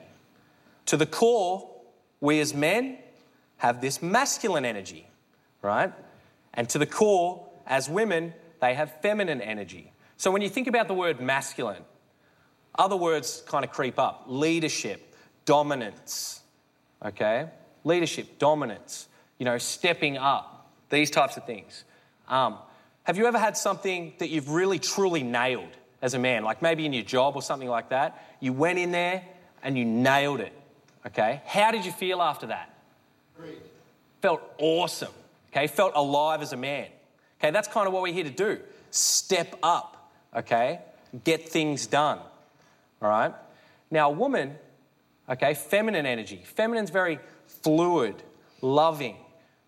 [0.86, 1.70] To the core,
[2.20, 2.98] we as men
[3.58, 5.06] have this masculine energy,
[5.62, 5.92] right?
[6.54, 9.92] And to the core, as women, they have feminine energy.
[10.16, 11.84] So when you think about the word masculine,
[12.76, 16.40] other words kind of creep up leadership, dominance,
[17.04, 17.48] okay?
[17.84, 21.84] Leadership, dominance, you know, stepping up, these types of things.
[22.28, 22.58] Um,
[23.04, 26.44] have you ever had something that you've really truly nailed as a man?
[26.44, 28.22] Like maybe in your job or something like that.
[28.40, 29.24] You went in there
[29.62, 30.52] and you nailed it,
[31.06, 31.42] okay?
[31.46, 32.77] How did you feel after that?
[34.20, 35.12] Felt awesome,
[35.52, 35.66] okay?
[35.66, 36.88] Felt alive as a man.
[37.40, 38.58] Okay, that's kind of what we're here to do.
[38.90, 40.80] Step up, okay?
[41.24, 42.18] Get things done,
[43.00, 43.32] all right?
[43.90, 44.56] Now, a woman,
[45.28, 46.42] okay, feminine energy.
[46.44, 48.16] Feminine's very fluid,
[48.60, 49.16] loving,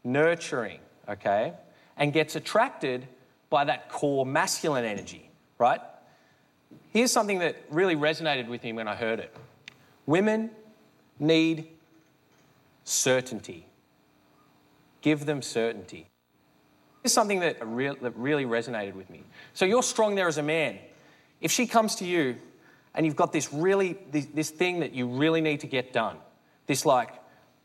[0.03, 1.53] nurturing, okay?
[1.97, 3.07] And gets attracted
[3.51, 5.81] by that core masculine energy, right?
[6.93, 9.35] Here's something that really resonated with me when I heard it
[10.07, 10.51] women
[11.19, 11.69] need
[12.91, 13.67] certainty.
[15.01, 16.11] Give them certainty.
[17.03, 19.23] Here's something that, that really resonated with me.
[19.55, 20.79] So you're strong there as a man.
[21.41, 22.37] If she comes to you
[22.95, 26.19] and you've got this really this, this thing that you really need to get done,
[26.67, 27.11] this like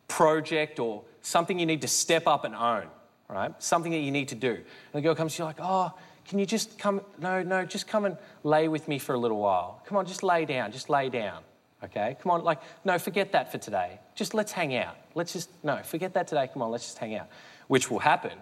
[0.08, 2.86] project or something you need to step up and own,
[3.28, 3.52] right?
[3.62, 4.54] Something that you need to do.
[4.54, 4.64] And
[4.94, 5.92] the girl comes to you like, oh,
[6.26, 7.02] can you just come?
[7.20, 9.84] No, no, just come and lay with me for a little while.
[9.86, 11.44] Come on, just lay down, just lay down.
[11.84, 14.00] Okay, come on, like, no, forget that for today.
[14.16, 14.96] Just let's hang out.
[15.16, 16.48] Let's just, no, forget that today.
[16.54, 17.30] Come on, let's just hang out.
[17.68, 18.38] Which will happen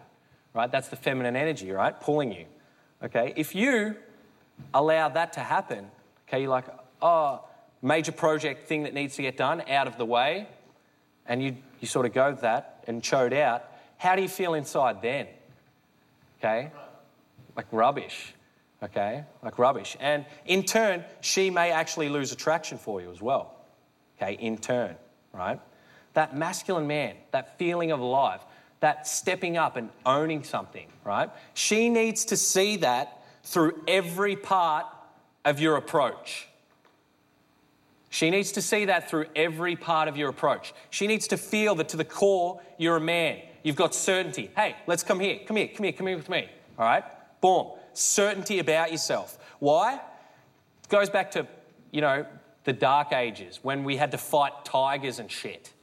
[0.53, 0.71] right?
[0.71, 1.99] That's the feminine energy, right?
[1.99, 2.45] Pulling you.
[3.03, 3.34] Okay?
[3.36, 3.95] If you
[4.74, 5.89] allow that to happen,
[6.28, 6.65] okay, you're like,
[7.01, 7.43] oh,
[7.82, 10.47] major project thing that needs to get done, out of the way,
[11.26, 13.65] and you, you sort of go that and chode out,
[13.97, 15.28] how do you feel inside then?
[16.39, 16.71] Okay?
[17.55, 18.34] Like rubbish.
[18.82, 19.24] Okay?
[19.41, 19.95] Like rubbish.
[19.99, 23.55] And in turn, she may actually lose attraction for you as well.
[24.17, 24.34] Okay?
[24.34, 24.95] In turn,
[25.34, 25.59] right?
[26.14, 28.41] That masculine man, that feeling of alive,
[28.82, 31.30] that stepping up and owning something, right?
[31.53, 34.86] She needs to see that through every part
[35.45, 36.47] of your approach.
[38.09, 40.74] She needs to see that through every part of your approach.
[40.91, 43.39] She needs to feel that to the core, you're a man.
[43.64, 44.51] You've got certainty.
[44.55, 45.39] Hey, let's come here.
[45.47, 45.70] Come here.
[45.70, 45.93] Come here.
[45.93, 46.47] Come here with me.
[46.78, 47.03] All right?
[47.41, 47.72] Boom.
[47.93, 49.39] Certainty about yourself.
[49.59, 49.95] Why?
[49.95, 51.47] It goes back to,
[51.91, 52.26] you know,
[52.66, 55.74] the dark ages when we had to fight tigers and shit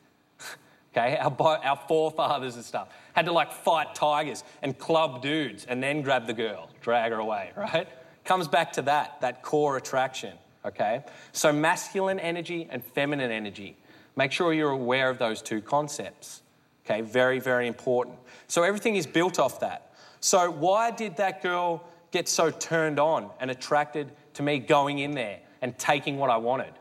[0.93, 1.17] okay?
[1.21, 6.03] Our, our forefathers and stuff had to like fight tigers and club dudes and then
[6.03, 7.89] grab the girl, drag her away, right?
[8.25, 10.35] Comes back to that, that core attraction,
[10.65, 11.05] okay?
[11.33, 13.77] So masculine energy and feminine energy.
[14.17, 16.43] Make sure you're aware of those two concepts,
[16.85, 17.01] okay?
[17.01, 18.17] Very, very important.
[18.49, 19.95] So everything is built off that.
[20.21, 25.13] So why did that girl get so turned on and attracted to me going in
[25.13, 26.73] there and taking what I wanted,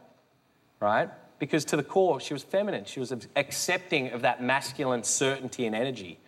[0.80, 1.10] right?
[1.40, 2.86] Because to the core, she was feminine.
[2.86, 6.20] She was accepting of that masculine certainty and energy.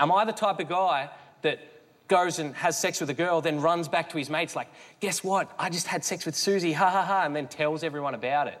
[0.00, 1.10] Am I the type of guy
[1.42, 1.60] that
[2.08, 4.68] goes and has sex with a girl, then runs back to his mates, like,
[5.00, 5.52] guess what?
[5.58, 8.60] I just had sex with Susie, ha ha ha, and then tells everyone about it?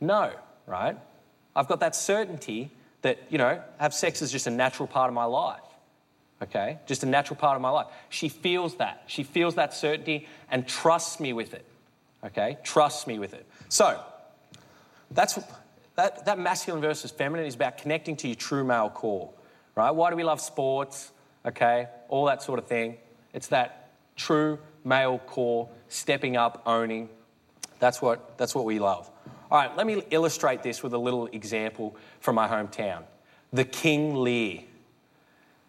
[0.00, 0.32] No,
[0.66, 0.96] right?
[1.54, 2.70] I've got that certainty
[3.02, 5.60] that, you know, have sex is just a natural part of my life.
[6.40, 6.78] Okay?
[6.86, 7.86] Just a natural part of my life.
[8.08, 9.04] She feels that.
[9.06, 11.64] She feels that certainty and trusts me with it.
[12.24, 12.58] Okay?
[12.64, 13.46] Trusts me with it.
[13.68, 14.00] So,
[15.14, 15.38] that's,
[15.96, 19.30] that, that masculine versus feminine is about connecting to your true male core,
[19.74, 19.90] right?
[19.90, 21.12] Why do we love sports?
[21.44, 22.96] Okay, all that sort of thing.
[23.32, 27.08] It's that true male core, stepping up, owning.
[27.78, 29.10] That's what, that's what we love.
[29.50, 33.02] All right, let me illustrate this with a little example from my hometown.
[33.52, 34.60] The King Lear.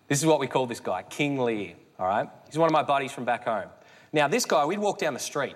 [0.08, 2.30] This is what we call this guy, King Lear, all right?
[2.46, 3.68] He's one of my buddies from back home.
[4.12, 5.56] Now, this guy, we'd walk down the street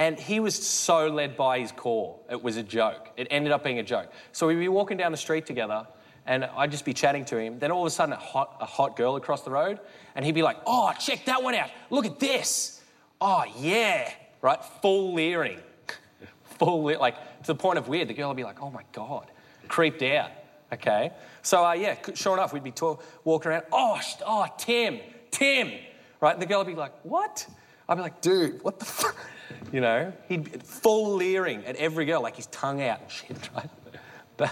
[0.00, 2.18] and he was so led by his core.
[2.30, 3.10] It was a joke.
[3.18, 4.10] It ended up being a joke.
[4.32, 5.86] So we'd be walking down the street together
[6.24, 7.58] and I'd just be chatting to him.
[7.58, 9.78] Then all of a sudden, a hot, a hot girl across the road,
[10.14, 11.68] and he'd be like, Oh, check that one out.
[11.90, 12.80] Look at this.
[13.20, 14.10] Oh, yeah.
[14.40, 14.64] Right?
[14.80, 15.60] Full leering.
[16.58, 18.08] Full, like, to the point of weird.
[18.08, 19.30] The girl would be like, Oh my God.
[19.68, 20.30] Creeped out.
[20.72, 21.10] Okay?
[21.42, 23.64] So, uh, yeah, sure enough, we'd be talk- walking around.
[23.70, 25.72] Oh, sh- oh, Tim, Tim.
[26.22, 26.32] Right?
[26.32, 27.46] And the girl would be like, What?
[27.86, 29.14] I'd be like, Dude, what the fuck?
[29.72, 33.50] You know, he'd full leering at every girl, like his tongue out and shit,
[34.38, 34.50] right?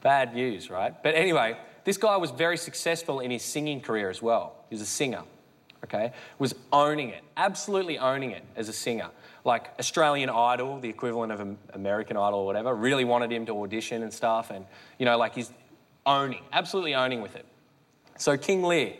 [0.00, 0.94] Bad news, right?
[1.02, 4.64] But anyway, this guy was very successful in his singing career as well.
[4.68, 5.22] He was a singer,
[5.84, 6.12] okay?
[6.38, 9.10] Was owning it, absolutely owning it as a singer.
[9.44, 14.02] Like Australian Idol, the equivalent of American Idol or whatever, really wanted him to audition
[14.02, 14.50] and stuff.
[14.50, 14.66] And,
[14.98, 15.50] you know, like he's
[16.04, 17.46] owning, absolutely owning with it.
[18.18, 18.94] So King Lear.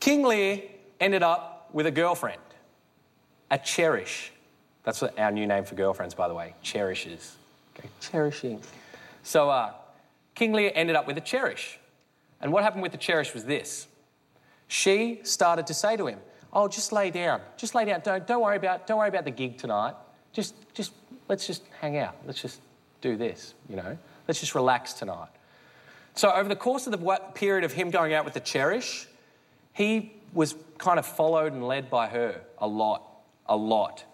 [0.00, 0.62] King Lear
[1.00, 2.40] ended up with a girlfriend,
[3.50, 4.32] a cherish.
[4.84, 7.36] That's what our new name for girlfriends, by the way, cherishes.
[7.76, 8.60] Okay, cherishing.
[9.22, 9.72] So uh,
[10.34, 11.78] King Lear ended up with a cherish.
[12.40, 13.88] And what happened with the cherish was this.
[14.68, 16.18] She started to say to him,
[16.52, 17.40] Oh, just lay down.
[17.56, 18.00] Just lay down.
[18.02, 19.94] Don't, don't, worry, about, don't worry about the gig tonight.
[20.32, 20.92] Just, just,
[21.28, 22.14] let's just hang out.
[22.26, 22.60] Let's just
[23.00, 23.98] do this, you know.
[24.26, 25.28] Let's just relax tonight.
[26.14, 29.06] So over the course of the period of him going out with the cherish,
[29.74, 33.02] he was kind of followed and led by her a lot,
[33.48, 34.04] a lot.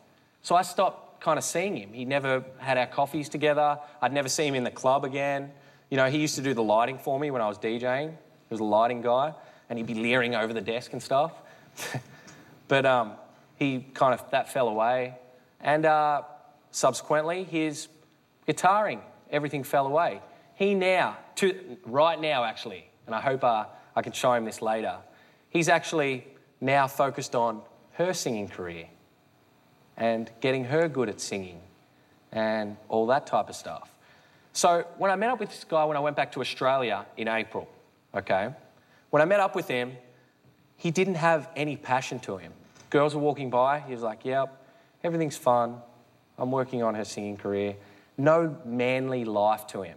[0.43, 1.93] So I stopped kind of seeing him.
[1.93, 3.78] He never had our coffees together.
[4.01, 5.53] I'd never see him in the club again.
[5.89, 8.09] You know, he used to do the lighting for me when I was DJing.
[8.11, 9.33] He was a lighting guy,
[9.68, 11.33] and he'd be leering over the desk and stuff.
[12.68, 13.12] but um,
[13.57, 15.14] he kind of, that fell away.
[15.61, 16.22] And uh,
[16.72, 17.89] subsequently, his
[18.49, 20.20] guitaring, everything fell away.
[20.57, 24.61] He now, to, right now actually, and I hope uh, I can show him this
[24.61, 24.97] later,
[25.51, 26.26] he's actually
[26.61, 27.62] now focused on
[27.93, 28.87] her singing career
[29.97, 31.61] and getting her good at singing
[32.32, 33.90] and all that type of stuff.
[34.53, 37.28] So when I met up with this guy when I went back to Australia in
[37.28, 37.68] April,
[38.14, 38.51] okay,
[39.11, 39.93] when I met up with him,
[40.76, 42.53] he didn't have any passion to him.
[42.90, 44.64] Girls were walking by, he was like, yep,
[45.05, 45.80] everything's fun.
[46.38, 47.76] I'm working on her singing career.
[48.18, 49.97] No manly life to him.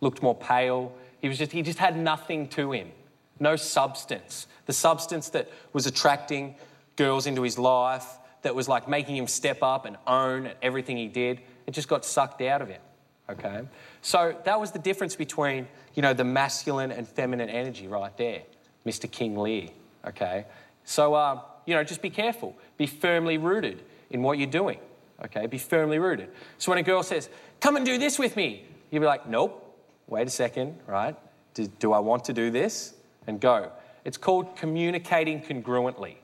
[0.00, 0.92] Looked more pale.
[1.20, 2.90] He was just he just had nothing to him.
[3.38, 4.46] No substance.
[4.66, 6.56] The substance that was attracting
[6.96, 10.96] girls into his life, that was like making him step up and own at everything
[10.96, 12.80] he did, it just got sucked out of him.
[13.28, 13.62] Okay?
[14.02, 18.42] So that was the difference between, you know, the masculine and feminine energy right there,
[18.86, 19.10] Mr.
[19.10, 19.68] King Lear.
[20.06, 20.46] Okay?
[20.84, 22.56] So, uh, you know, just be careful.
[22.76, 24.78] Be firmly rooted in what you're doing.
[25.24, 25.46] Okay?
[25.46, 26.30] Be firmly rooted.
[26.58, 27.28] So when a girl says,
[27.60, 29.78] come and do this with me, you'll be like, nope,
[30.08, 31.14] wait a second, right?
[31.54, 32.94] Do, do I want to do this?
[33.26, 33.70] And go.
[34.04, 36.16] It's called communicating congruently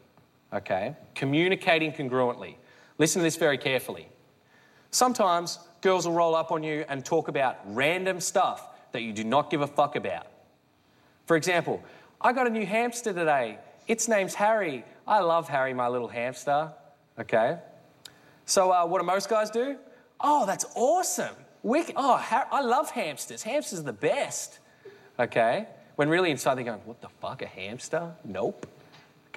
[0.57, 0.94] okay?
[1.14, 2.57] Communicating congruently.
[2.98, 4.09] Listen to this very carefully.
[4.90, 9.24] Sometimes girls will roll up on you and talk about random stuff that you do
[9.24, 10.26] not give a fuck about.
[11.26, 11.82] For example,
[12.20, 13.59] I got a new hamster today.
[13.88, 14.84] Its name's Harry.
[15.07, 16.72] I love Harry, my little hamster.
[17.18, 17.59] Okay?
[18.46, 19.76] So, uh, what do most guys do?
[20.20, 21.34] Oh, that's awesome.
[21.62, 23.42] Wick- oh, ha- I love hamsters.
[23.42, 24.61] Hamsters are the best.
[25.18, 25.66] Okay?
[25.96, 28.12] When really inside they're going, what the fuck, a hamster?
[28.24, 28.66] Nope.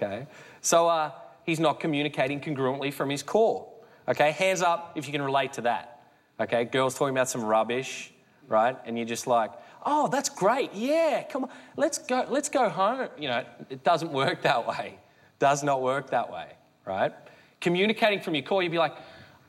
[0.01, 0.27] Okay?
[0.61, 1.11] So uh,
[1.43, 3.67] he's not communicating congruently from his core.
[4.07, 6.01] Okay, hands up if you can relate to that.
[6.39, 8.11] Okay, girls talking about some rubbish,
[8.47, 8.77] right?
[8.85, 9.51] And you're just like,
[9.85, 10.73] oh, that's great.
[10.73, 13.09] Yeah, come on, let's go, let's go home.
[13.17, 14.97] You know, it doesn't work that way.
[15.37, 16.47] Does not work that way,
[16.85, 17.13] right?
[17.61, 18.95] Communicating from your core, you'd be like,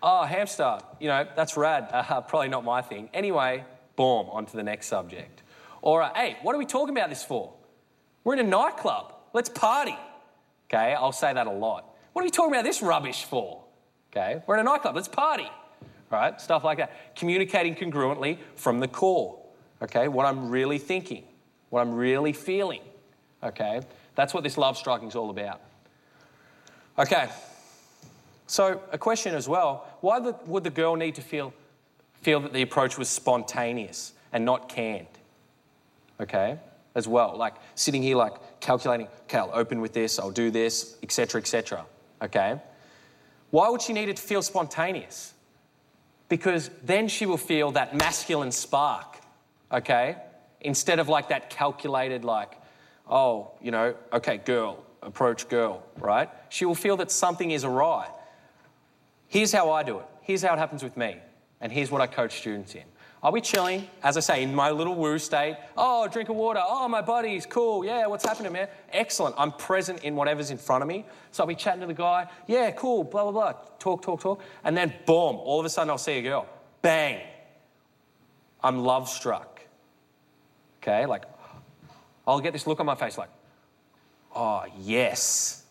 [0.03, 1.89] oh, hamster, you know, that's rad.
[2.11, 3.09] Uh, probably not my thing.
[3.15, 3.65] Anyway,
[3.97, 5.43] boom, on to the next subject.
[5.83, 7.53] Or, uh, hey, what are we talking about this for?
[8.25, 9.15] We're in a nightclub.
[9.33, 9.97] Let's party.
[10.73, 11.97] Okay, I'll say that a lot.
[12.13, 13.65] What are we talking about this rubbish for?
[14.13, 15.49] Okay, we're in a nightclub, let's party.
[16.11, 17.15] Right, stuff like that.
[17.17, 19.39] Communicating congruently from the core.
[19.83, 21.25] Okay, what I'm really thinking,
[21.71, 22.83] what I'm really feeling.
[23.43, 23.81] Okay,
[24.15, 25.61] that's what this love striking is all about.
[26.99, 27.29] Okay,
[28.47, 31.53] so a question as well why would the girl need to feel,
[32.23, 35.07] feel that the approach was spontaneous and not canned?
[36.21, 36.59] Okay,
[36.95, 37.37] as well.
[37.37, 41.85] Like sitting here, like calculating, okay, I'll open with this, I'll do this, etc., etc.
[42.23, 42.61] Okay?
[43.51, 45.35] Why would she need it to feel spontaneous?
[46.29, 49.19] Because then she will feel that masculine spark,
[49.73, 50.17] okay?
[50.61, 52.57] Instead of like that calculated, like,
[53.09, 56.29] oh, you know, okay, girl, approach girl, right?
[56.49, 58.09] She will feel that something is awry.
[59.27, 60.07] Here's how I do it.
[60.23, 61.17] Here's how it happens with me.
[61.61, 62.85] And here's what I coach students in.
[63.23, 65.57] I'll be chilling, as I say, in my little woo state.
[65.77, 66.63] Oh, drink of water.
[66.65, 67.85] Oh, my buddies, cool.
[67.85, 68.69] Yeah, what's happening, man?
[68.93, 69.35] Excellent.
[69.37, 71.05] I'm present in whatever's in front of me.
[71.31, 72.31] So I'll be chatting to the guy.
[72.47, 73.53] Yeah, cool, blah, blah, blah.
[73.79, 74.41] Talk, talk, talk.
[74.65, 76.47] And then, boom, all of a sudden I'll see a girl.
[76.81, 77.21] Bang.
[78.63, 79.61] I'm love struck.
[80.83, 81.25] Okay, like,
[82.27, 83.29] I'll get this look on my face like,
[84.35, 85.65] oh, yes.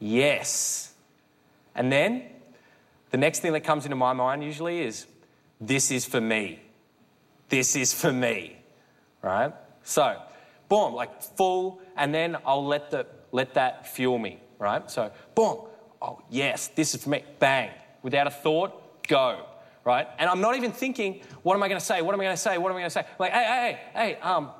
[0.00, 0.92] Yes.
[1.74, 2.24] And then
[3.10, 5.06] the next thing that comes into my mind usually is,
[5.60, 6.60] this is for me.
[7.48, 8.56] This is for me.
[9.22, 9.52] Right?
[9.82, 10.20] So,
[10.68, 14.38] boom, like full, and then I'll let, the, let that fuel me.
[14.58, 14.90] Right?
[14.90, 15.62] So, boom,
[16.00, 17.24] oh, yes, this is for me.
[17.38, 17.70] Bang.
[18.02, 19.46] Without a thought, go.
[19.84, 20.06] Right?
[20.18, 22.02] And I'm not even thinking, what am I going to say?
[22.02, 22.58] What am I going to say?
[22.58, 23.00] What am I going to say?
[23.00, 24.50] I'm Like, hey, hey, hey, hey, um,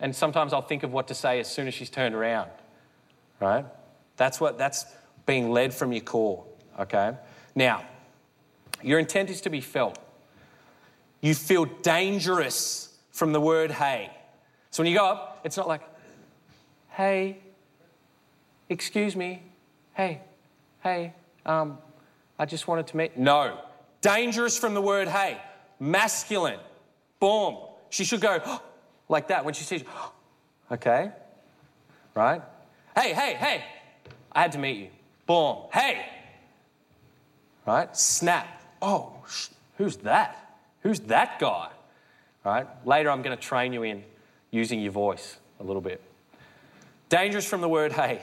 [0.00, 2.50] and sometimes I'll think of what to say as soon as she's turned around.
[3.40, 3.66] Right?
[4.16, 4.86] That's what, that's
[5.26, 6.44] being led from your core.
[6.80, 7.12] Okay?
[7.54, 7.84] Now,
[8.82, 9.98] your intent is to be felt.
[11.20, 14.10] You feel dangerous from the word hey.
[14.70, 15.82] So when you go up, it's not like,
[16.90, 17.38] hey,
[18.68, 19.42] excuse me,
[19.94, 20.20] hey,
[20.82, 21.14] hey,
[21.44, 21.78] um,
[22.38, 23.16] I just wanted to meet.
[23.16, 23.58] No.
[24.00, 25.40] Dangerous from the word hey.
[25.80, 26.60] Masculine.
[27.20, 27.56] Boom.
[27.90, 28.60] She should go
[29.08, 29.88] like that when she sees you.
[30.70, 31.10] Okay?
[32.14, 32.42] Right?
[32.94, 33.64] Hey, hey, hey,
[34.30, 34.88] I had to meet you.
[35.26, 35.62] Boom.
[35.72, 36.04] Hey.
[37.66, 37.96] Right?
[37.96, 38.62] Snap.
[38.82, 39.14] Oh,
[39.78, 40.47] who's that?
[40.88, 41.68] Who's that guy?
[42.46, 42.66] Right?
[42.86, 44.02] Later, I'm going to train you in
[44.50, 46.00] using your voice a little bit.
[47.10, 48.22] Dangerous from the word hey.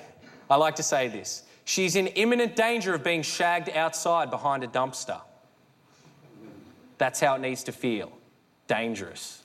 [0.50, 1.44] I like to say this.
[1.64, 5.22] She's in imminent danger of being shagged outside behind a dumpster.
[6.98, 8.12] That's how it needs to feel.
[8.66, 9.44] Dangerous.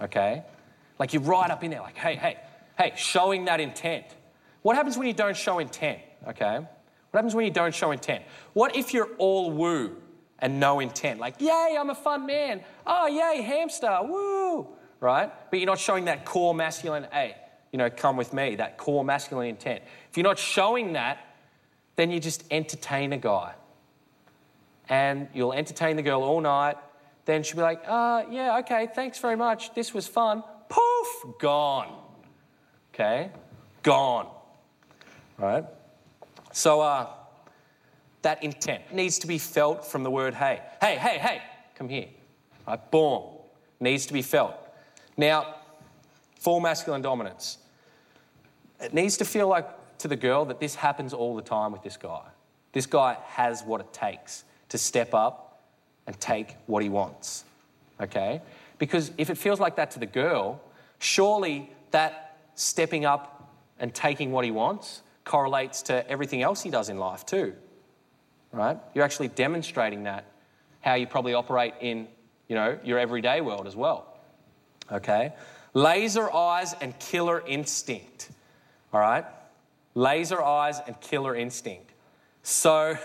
[0.00, 0.42] Okay?
[0.98, 2.38] Like you're right up in there, like, hey, hey,
[2.76, 4.04] hey, showing that intent.
[4.62, 6.00] What happens when you don't show intent?
[6.26, 6.56] Okay?
[6.56, 8.24] What happens when you don't show intent?
[8.52, 9.96] What if you're all woo
[10.38, 11.20] and no intent.
[11.20, 12.60] Like, yay, I'm a fun man.
[12.86, 14.68] Oh, yay, hamster, woo,
[15.00, 15.30] right?
[15.50, 17.36] But you're not showing that core masculine, hey,
[17.72, 19.82] you know, come with me, that core masculine intent.
[20.10, 21.18] If you're not showing that,
[21.96, 23.54] then you just entertain a guy.
[24.88, 26.76] And you'll entertain the girl all night.
[27.24, 29.74] Then she'll be like, uh, yeah, okay, thanks very much.
[29.74, 30.44] This was fun.
[30.68, 31.92] Poof, gone.
[32.94, 33.30] Okay?
[33.82, 34.28] Gone.
[35.38, 35.64] Right?
[36.52, 37.08] So, uh,
[38.26, 40.60] that intent needs to be felt from the word hey.
[40.80, 41.42] Hey, hey, hey,
[41.76, 42.08] come here.
[42.66, 43.22] Right, boom.
[43.78, 44.56] Needs to be felt.
[45.16, 45.54] Now,
[46.40, 47.58] full masculine dominance.
[48.80, 49.68] It needs to feel like
[49.98, 52.22] to the girl that this happens all the time with this guy.
[52.72, 55.62] This guy has what it takes to step up
[56.08, 57.44] and take what he wants.
[58.00, 58.42] Okay?
[58.78, 60.60] Because if it feels like that to the girl,
[60.98, 66.88] surely that stepping up and taking what he wants correlates to everything else he does
[66.88, 67.54] in life too
[68.56, 68.78] right?
[68.94, 70.24] You're actually demonstrating that,
[70.80, 72.08] how you probably operate in,
[72.48, 74.18] you know, your everyday world as well.
[74.90, 75.34] Okay?
[75.74, 78.30] Laser eyes and killer instinct.
[78.92, 79.24] All right?
[79.94, 81.92] Laser eyes and killer instinct.
[82.42, 82.96] So,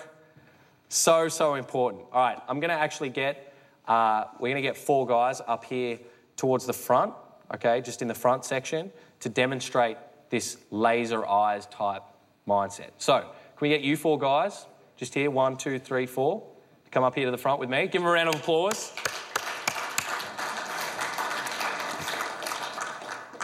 [0.87, 2.03] so, so important.
[2.13, 3.53] All right, I'm going to actually get,
[3.87, 5.99] uh, we're going to get four guys up here
[6.37, 7.13] towards the front,
[7.53, 8.91] okay, just in the front section
[9.21, 9.97] to demonstrate
[10.29, 12.03] this laser eyes type
[12.47, 12.91] mindset.
[12.97, 13.29] So, can
[13.61, 14.65] we get you four guys
[15.01, 16.43] just here, one, two, three, four.
[16.91, 17.87] Come up here to the front with me.
[17.87, 18.91] Give them a round of applause.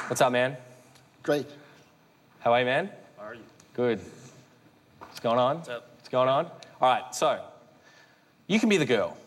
[0.08, 0.56] What's up, man?
[1.24, 1.48] Great.
[2.42, 2.92] How are you, man?
[3.18, 3.42] How are you?
[3.74, 4.00] Good.
[5.00, 5.56] What's going on?
[5.56, 5.90] What's up?
[5.96, 6.46] What's going on?
[6.80, 7.42] All right, so
[8.46, 9.18] you can be the girl.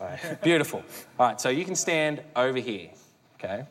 [0.00, 0.82] All right, beautiful.
[1.18, 2.88] All right, so you can stand over here.
[3.34, 3.66] Okay,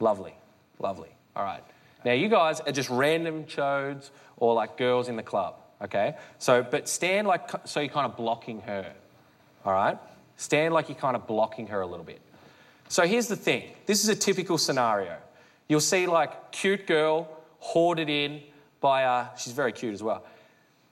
[0.00, 0.34] lovely,
[0.80, 1.10] lovely.
[1.36, 1.62] All right.
[2.04, 6.16] Now you guys are just random chodes or like girls in the club okay?
[6.38, 8.92] So, but stand like, so you're kind of blocking her,
[9.64, 9.98] all right?
[10.36, 12.20] Stand like you're kind of blocking her a little bit.
[12.88, 15.16] So here's the thing this is a typical scenario.
[15.68, 18.42] You'll see like cute girl hoarded in
[18.80, 20.24] by, uh, she's very cute as well.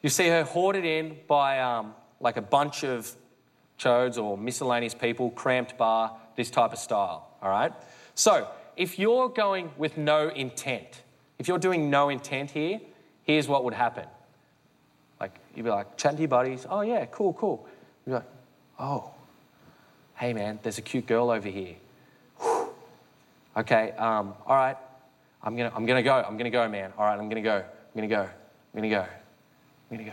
[0.02, 3.10] You see her hoarded in by um, like a bunch of
[3.78, 7.72] chodes or miscellaneous people, cramped bar, this type of style, all right?
[8.14, 11.02] So if you're going with no intent,
[11.38, 12.80] if you're doing no intent here,
[13.22, 14.06] here's what would happen.
[15.20, 16.66] Like, you'd be like, chatting to your buddies.
[16.68, 17.66] Oh, yeah, cool, cool.
[18.04, 18.30] You'd be like,
[18.78, 19.10] oh,
[20.16, 21.76] hey, man, there's a cute girl over here.
[22.40, 22.68] Whew.
[23.56, 24.76] Okay, um, all right.
[25.42, 26.24] I'm to I'm gonna go.
[26.26, 26.92] I'm to go, man.
[26.98, 27.64] All right, I'm to go.
[27.94, 28.28] I'm to go.
[28.74, 29.06] I'm to go.
[29.90, 30.12] I'm to go.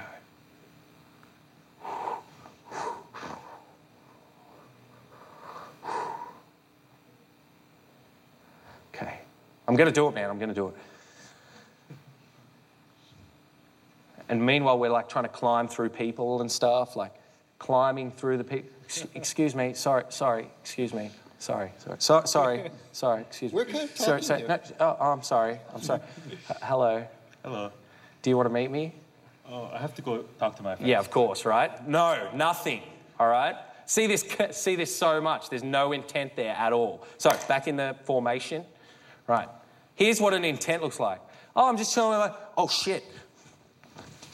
[8.96, 9.20] Okay.
[9.68, 10.30] I'm going to do it, man.
[10.30, 10.76] I'm going to do it.
[14.30, 17.14] And meanwhile, we're like trying to climb through people and stuff, like
[17.60, 18.70] climbing through the people.
[19.16, 21.10] Excuse me, sorry, sorry, excuse me,
[21.40, 23.56] sorry, sorry, so, sorry, sorry, excuse me.
[23.56, 24.48] We're kind of sorry, talking sorry, here.
[24.80, 26.02] no, oh, oh, I'm sorry, I'm sorry.
[26.50, 27.06] H- hello,
[27.44, 27.72] Hello.
[28.22, 28.94] do you want to meet me?
[29.50, 30.88] Oh, I have to go talk to my friends.
[30.90, 31.88] Yeah, of course, right?
[31.88, 32.82] No, nothing.
[33.20, 33.56] All right.
[33.86, 35.50] See this, see this so much.
[35.50, 37.06] There's no intent there at all.
[37.18, 38.64] So back in the formation,
[39.28, 39.50] right?
[39.96, 41.20] Here's what an intent looks like.
[41.56, 42.36] Oh, I'm just telling you.
[42.58, 43.04] Oh shit.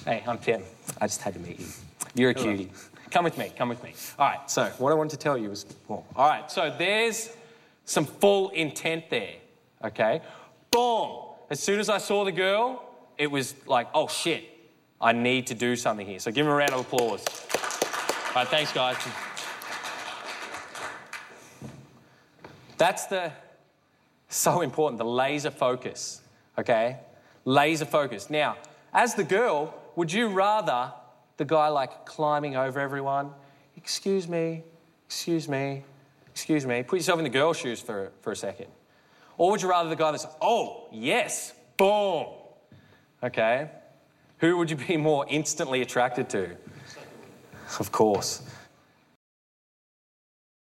[0.05, 0.63] Hey, I'm Tim.
[1.01, 1.67] I just had to meet you.
[2.15, 2.71] You're a cutie.
[3.11, 3.51] Come with me.
[3.57, 3.93] Come with me.
[4.17, 4.49] All right.
[4.49, 6.49] So what I wanted to tell you was, well, all right.
[6.49, 7.29] So there's
[7.83, 9.35] some full intent there.
[9.83, 10.21] Okay.
[10.71, 11.23] Boom.
[11.49, 12.83] As soon as I saw the girl,
[13.17, 14.45] it was like, oh shit.
[15.01, 16.19] I need to do something here.
[16.19, 17.25] So give him a round of applause.
[18.29, 18.97] All right, thanks, guys.
[22.77, 23.31] That's the
[24.29, 26.21] so important, the laser focus,
[26.57, 26.97] okay?
[27.45, 28.29] Laser focus.
[28.29, 28.57] Now,
[28.93, 30.93] as the girl, would you rather
[31.35, 33.31] the guy like climbing over everyone?
[33.75, 34.63] Excuse me,
[35.05, 35.83] excuse me,
[36.31, 36.83] excuse me.
[36.83, 38.67] Put yourself in the girl's shoes for, for a second.
[39.37, 42.27] Or would you rather the guy that's, oh, yes, boom,
[43.21, 43.71] okay?
[44.37, 46.55] Who would you be more instantly attracted to?
[47.77, 48.41] Of course.